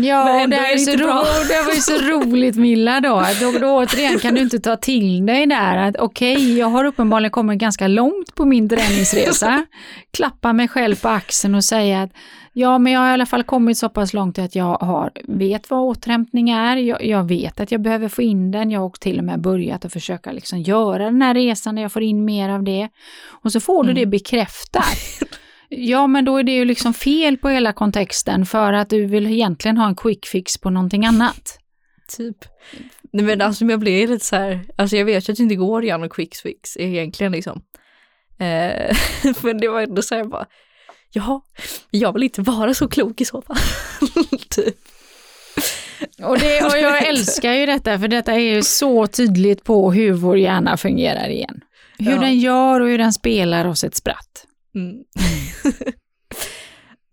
[0.04, 3.26] Ja, men det, är så ro, det var ju så roligt Milla då.
[3.40, 6.84] Då, då återigen kan du inte ta till dig där att okej, okay, jag har
[6.84, 9.66] uppenbarligen kommit ganska långt på min träningsresa.
[10.10, 12.10] Klappa mig själv på axeln och säga att
[12.56, 15.70] Ja, men jag har i alla fall kommit så pass långt att jag har, vet
[15.70, 16.76] vad återhämtning är.
[16.76, 18.70] Jag, jag, vet att jag behöver få in den.
[18.70, 21.92] Jag har till och med börjat att försöka liksom göra den här resan där jag
[21.92, 22.88] får in mer av det.
[23.42, 23.94] Och så får mm.
[23.94, 24.84] du det bekräftat.
[25.68, 29.26] Ja, men då är det ju liksom fel på hela kontexten för att du vill
[29.26, 31.58] egentligen ha en quick fix på någonting annat.
[32.16, 32.36] Typ.
[33.12, 35.78] Nej men alltså jag blir lite så här, alltså jag vet att det inte går
[35.78, 37.62] att göra någon quick fix egentligen liksom.
[38.38, 38.96] Eh,
[39.42, 40.46] men det var ändå så här bara,
[41.14, 41.40] jaha,
[41.90, 43.56] jag vill inte vara så klok i så fall.
[44.48, 44.76] typ.
[46.22, 50.12] Och, det, och jag älskar ju detta, för detta är ju så tydligt på hur
[50.12, 51.60] vår hjärna fungerar igen.
[51.98, 52.20] Hur ja.
[52.20, 54.46] den gör och hur den spelar oss ett spratt.
[54.74, 55.04] Mm.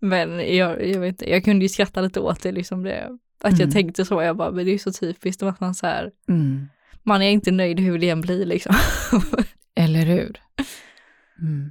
[0.00, 3.52] men jag, jag, vet inte, jag kunde ju skratta lite åt det, liksom det att
[3.52, 3.60] mm.
[3.60, 6.68] jag tänkte så, jag bara, men det är så typiskt att man så här, mm.
[7.02, 8.74] man är inte nöjd hur det än blir liksom.
[9.74, 10.40] Eller hur?
[11.40, 11.70] Mm.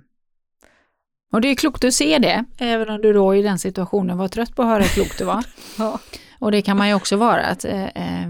[1.32, 4.28] Och det är klokt att se det, även om du då i den situationen var
[4.28, 5.46] trött på att höra hur klokt det var.
[5.78, 6.00] ja.
[6.40, 8.30] Och det kan man ju också vara, att eh, eh,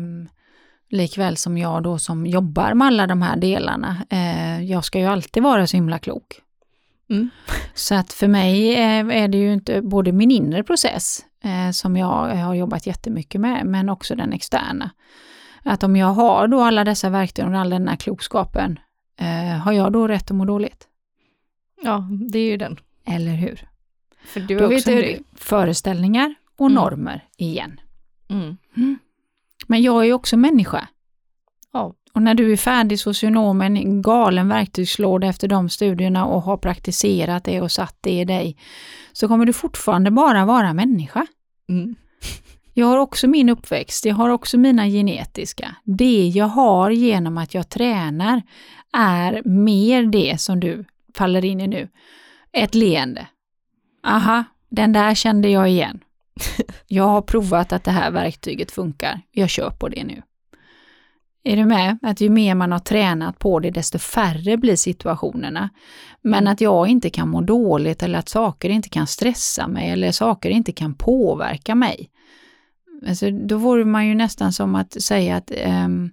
[0.89, 5.05] likväl som jag då som jobbar med alla de här delarna, eh, jag ska ju
[5.05, 6.41] alltid vara så himla klok.
[7.09, 7.29] Mm.
[7.73, 11.97] Så att för mig eh, är det ju inte både min inre process eh, som
[11.97, 14.91] jag har jobbat jättemycket med, men också den externa.
[15.63, 18.79] Att om jag har då alla dessa verktyg och all den här klokskapen,
[19.17, 20.87] eh, har jag då rätt att må dåligt?
[21.83, 22.79] Ja, det är ju den.
[23.05, 23.67] Eller hur?
[24.25, 26.75] För du Då vet du föreställningar och mm.
[26.75, 27.79] normer igen.
[28.29, 28.57] Mm.
[28.77, 28.99] Mm.
[29.67, 30.87] Men jag är också människa.
[31.73, 31.95] Ja.
[32.13, 37.43] Och när du är färdig socionom en galen verktygslåda efter de studierna och har praktiserat
[37.43, 38.57] det och satt det i dig,
[39.11, 41.25] så kommer du fortfarande bara vara människa.
[41.69, 41.95] Mm.
[42.73, 45.75] Jag har också min uppväxt, jag har också mina genetiska.
[45.83, 48.41] Det jag har genom att jag tränar
[48.93, 50.85] är mer det som du
[51.15, 51.89] faller in i nu.
[52.53, 53.27] Ett leende.
[54.03, 55.99] Aha, den där kände jag igen.
[56.87, 59.21] Jag har provat att det här verktyget funkar.
[59.31, 60.21] Jag kör på det nu.
[61.43, 61.97] Är du med?
[62.01, 65.69] Att ju mer man har tränat på det, desto färre blir situationerna.
[66.21, 70.11] Men att jag inte kan må dåligt eller att saker inte kan stressa mig eller
[70.11, 72.09] saker inte kan påverka mig.
[73.07, 76.11] Alltså, då vore man ju nästan som att säga att um,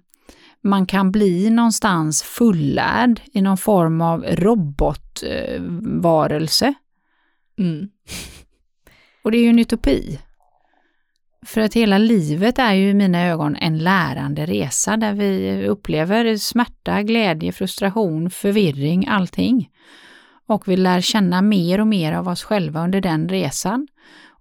[0.63, 6.73] man kan bli någonstans fullärd i någon form av robotvarelse.
[7.59, 7.89] Mm.
[9.23, 10.19] Och det är ju en utopi.
[11.45, 16.37] För att hela livet är ju i mina ögon en lärande resa där vi upplever
[16.37, 19.69] smärta, glädje, frustration, förvirring, allting.
[20.47, 23.87] Och vi lär känna mer och mer av oss själva under den resan.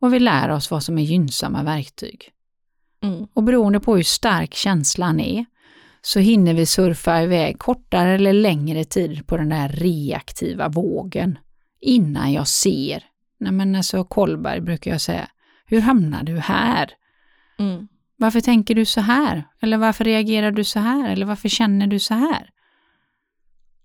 [0.01, 2.31] Och vi lär oss vad som är gynnsamma verktyg.
[3.03, 3.27] Mm.
[3.35, 5.45] Och beroende på hur stark känslan är
[6.03, 11.39] så hinner vi surfa iväg kortare eller längre tid på den där reaktiva vågen
[11.81, 13.05] innan jag ser.
[13.41, 15.29] Nej men alltså Kolberg brukar jag säga,
[15.67, 16.91] hur hamnar du här?
[17.59, 17.89] Mm.
[18.17, 19.45] Varför tänker du så här?
[19.61, 21.11] Eller varför reagerar du så här?
[21.11, 22.51] Eller varför känner du så här?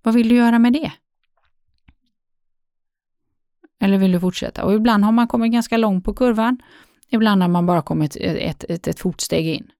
[0.01, 0.91] Vad vill du göra med det?
[3.79, 4.65] Eller vill du fortsätta?
[4.65, 6.57] Och ibland har man kommit ganska långt på kurvan.
[7.09, 9.71] Ibland har man bara kommit ett, ett, ett fotsteg in.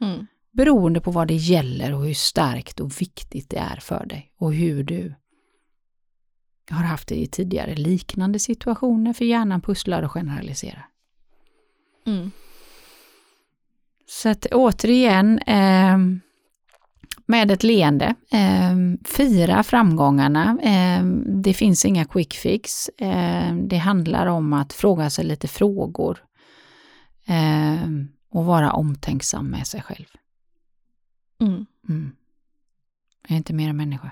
[0.00, 0.26] Mm.
[0.54, 4.54] Beroende på vad det gäller och hur starkt och viktigt det är för dig och
[4.54, 5.14] hur du
[6.70, 10.86] har haft det i tidigare liknande situationer för hjärnan pusslar och generaliserar.
[12.06, 12.30] Mm.
[14.06, 15.98] Så att återigen, eh,
[17.26, 20.58] med ett leende, eh, fira framgångarna.
[20.62, 21.04] Eh,
[21.42, 22.88] det finns inga quick fix.
[22.88, 26.18] Eh, det handlar om att fråga sig lite frågor
[27.26, 27.88] eh,
[28.30, 30.06] och vara omtänksam med sig själv.
[31.46, 31.66] Mm.
[31.88, 32.12] Mm.
[33.22, 34.10] Jag är inte mer än människa.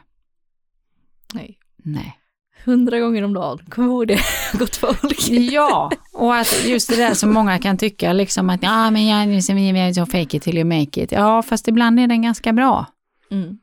[1.35, 1.59] Nej.
[1.77, 2.19] Nej.
[2.65, 4.21] Hundra gånger om dagen, kom ihåg det,
[4.53, 5.29] gott folk.
[5.31, 9.23] Ja, och att just det där som många kan tycka liksom att ja men jag
[9.23, 11.13] är så fake it till you make it.
[11.13, 12.87] Ja, fast ibland är den ganska bra.
[13.31, 13.59] Mm.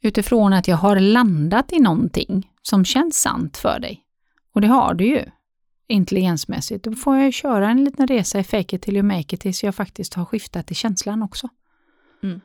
[0.00, 4.02] Utifrån att jag har landat i någonting som känns sant för dig.
[4.54, 5.24] Och det har du ju,
[5.86, 6.84] intelligensmässigt.
[6.84, 9.64] Då får jag köra en liten resa i fake it till you make it tills
[9.64, 11.48] jag faktiskt har skiftat i känslan också.
[12.22, 12.40] Mm.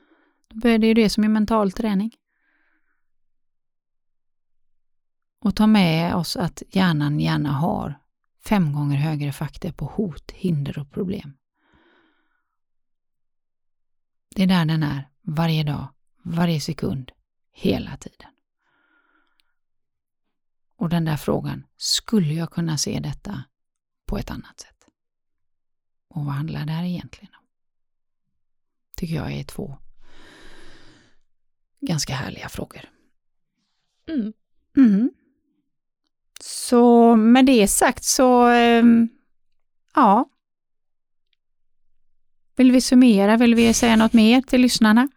[0.49, 2.11] Då är det ju det som är mental träning.
[5.39, 7.99] Och ta med oss att hjärnan gärna har
[8.45, 11.37] fem gånger högre faktor på hot, hinder och problem.
[14.35, 15.87] Det är där den är, varje dag,
[16.23, 17.11] varje sekund,
[17.51, 18.31] hela tiden.
[20.75, 23.43] Och den där frågan, skulle jag kunna se detta
[24.05, 24.85] på ett annat sätt?
[26.07, 27.36] Och vad handlar det här egentligen om?
[28.97, 29.77] Tycker jag är två
[31.81, 32.81] ganska härliga frågor.
[34.09, 34.33] Mm.
[34.77, 35.11] Mm.
[36.39, 38.83] Så med det sagt så, eh,
[39.95, 40.29] ja.
[42.55, 43.37] Vill vi summera?
[43.37, 45.07] Vill vi säga något mer till lyssnarna?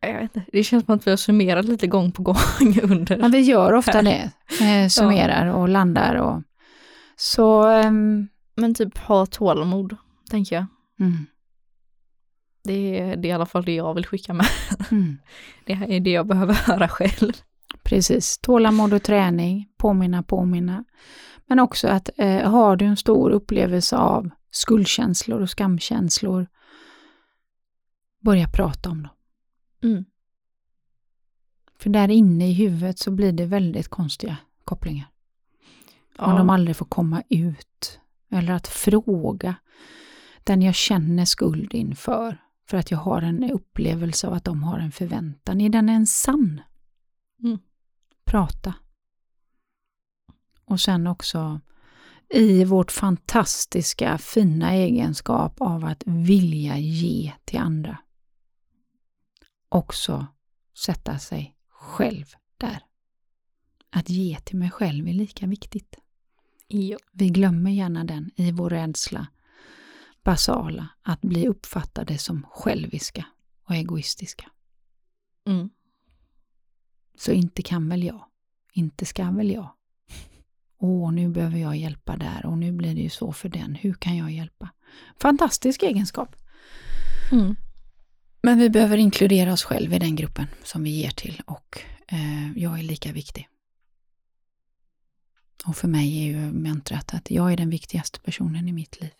[0.00, 2.36] Jag vet inte, det känns som att vi har summerat lite gång på gång
[2.82, 3.18] under.
[3.18, 4.32] Ja, vi gör ofta det.
[4.62, 6.42] Eh, summerar och landar och
[7.16, 7.70] så.
[7.70, 7.90] Eh,
[8.56, 9.96] Men typ ha tålamod,
[10.30, 10.66] tänker jag.
[11.00, 11.26] mm,
[12.68, 14.46] Det är, det är i alla fall det jag vill skicka med.
[14.90, 15.18] mm.
[15.64, 17.32] Det här är det jag behöver höra själv.
[17.82, 20.84] Precis, tålamod och träning, påminna, påminna.
[21.46, 26.46] Men också att eh, har du en stor upplevelse av skuldkänslor och skamkänslor,
[28.24, 29.12] börja prata om dem.
[29.82, 30.04] Mm.
[31.78, 35.08] För där inne i huvudet så blir det väldigt konstiga kopplingar.
[36.18, 36.38] Om Ja.
[36.38, 38.00] de aldrig får komma ut.
[38.30, 39.54] Eller att fråga
[40.44, 42.38] den jag känner skuld inför.
[42.68, 45.60] För att jag har en upplevelse av att de har en förväntan.
[45.60, 46.60] Är den ens sann?
[47.42, 47.58] Mm.
[48.24, 48.74] Prata.
[50.64, 51.60] Och sen också
[52.28, 57.98] i vårt fantastiska fina egenskap av att vilja ge till andra.
[59.68, 60.26] Också
[60.84, 62.26] sätta sig själv
[62.58, 62.82] där.
[63.90, 65.96] Att ge till mig själv är lika viktigt.
[66.66, 66.98] Ja.
[67.12, 69.26] Vi glömmer gärna den i vår rädsla,
[70.28, 73.26] basala, att bli uppfattade som själviska
[73.64, 74.50] och egoistiska.
[75.46, 75.70] Mm.
[77.18, 78.24] Så inte kan väl jag,
[78.72, 79.70] inte ska väl jag.
[80.78, 83.74] Åh, nu behöver jag hjälpa där och nu blir det ju så för den.
[83.74, 84.68] Hur kan jag hjälpa?
[85.20, 86.36] Fantastisk egenskap.
[87.32, 87.56] Mm.
[88.42, 92.52] Men vi behöver inkludera oss själva i den gruppen som vi ger till och eh,
[92.56, 93.48] jag är lika viktig.
[95.66, 99.10] Och för mig är ju mantrat att jag är den viktigaste personen i mitt liv.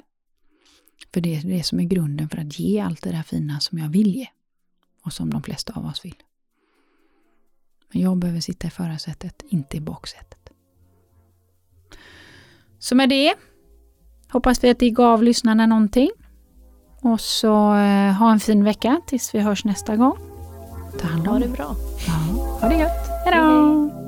[1.12, 3.78] För det är det som är grunden för att ge allt det där fina som
[3.78, 4.26] jag vill ge.
[5.05, 6.16] Och som de flesta av oss vill.
[7.92, 10.51] Men jag behöver sitta i förarsätet, inte i baksätet.
[12.78, 13.34] Så med det
[14.28, 16.11] hoppas vi att det gav lyssnarna någonting.
[17.01, 20.18] Och så eh, ha en fin vecka tills vi hörs nästa gång.
[21.01, 21.76] Ta hand om Ha det bra.
[22.07, 22.12] Ja,
[22.61, 23.09] ha det gött.
[23.24, 24.07] Hejdå!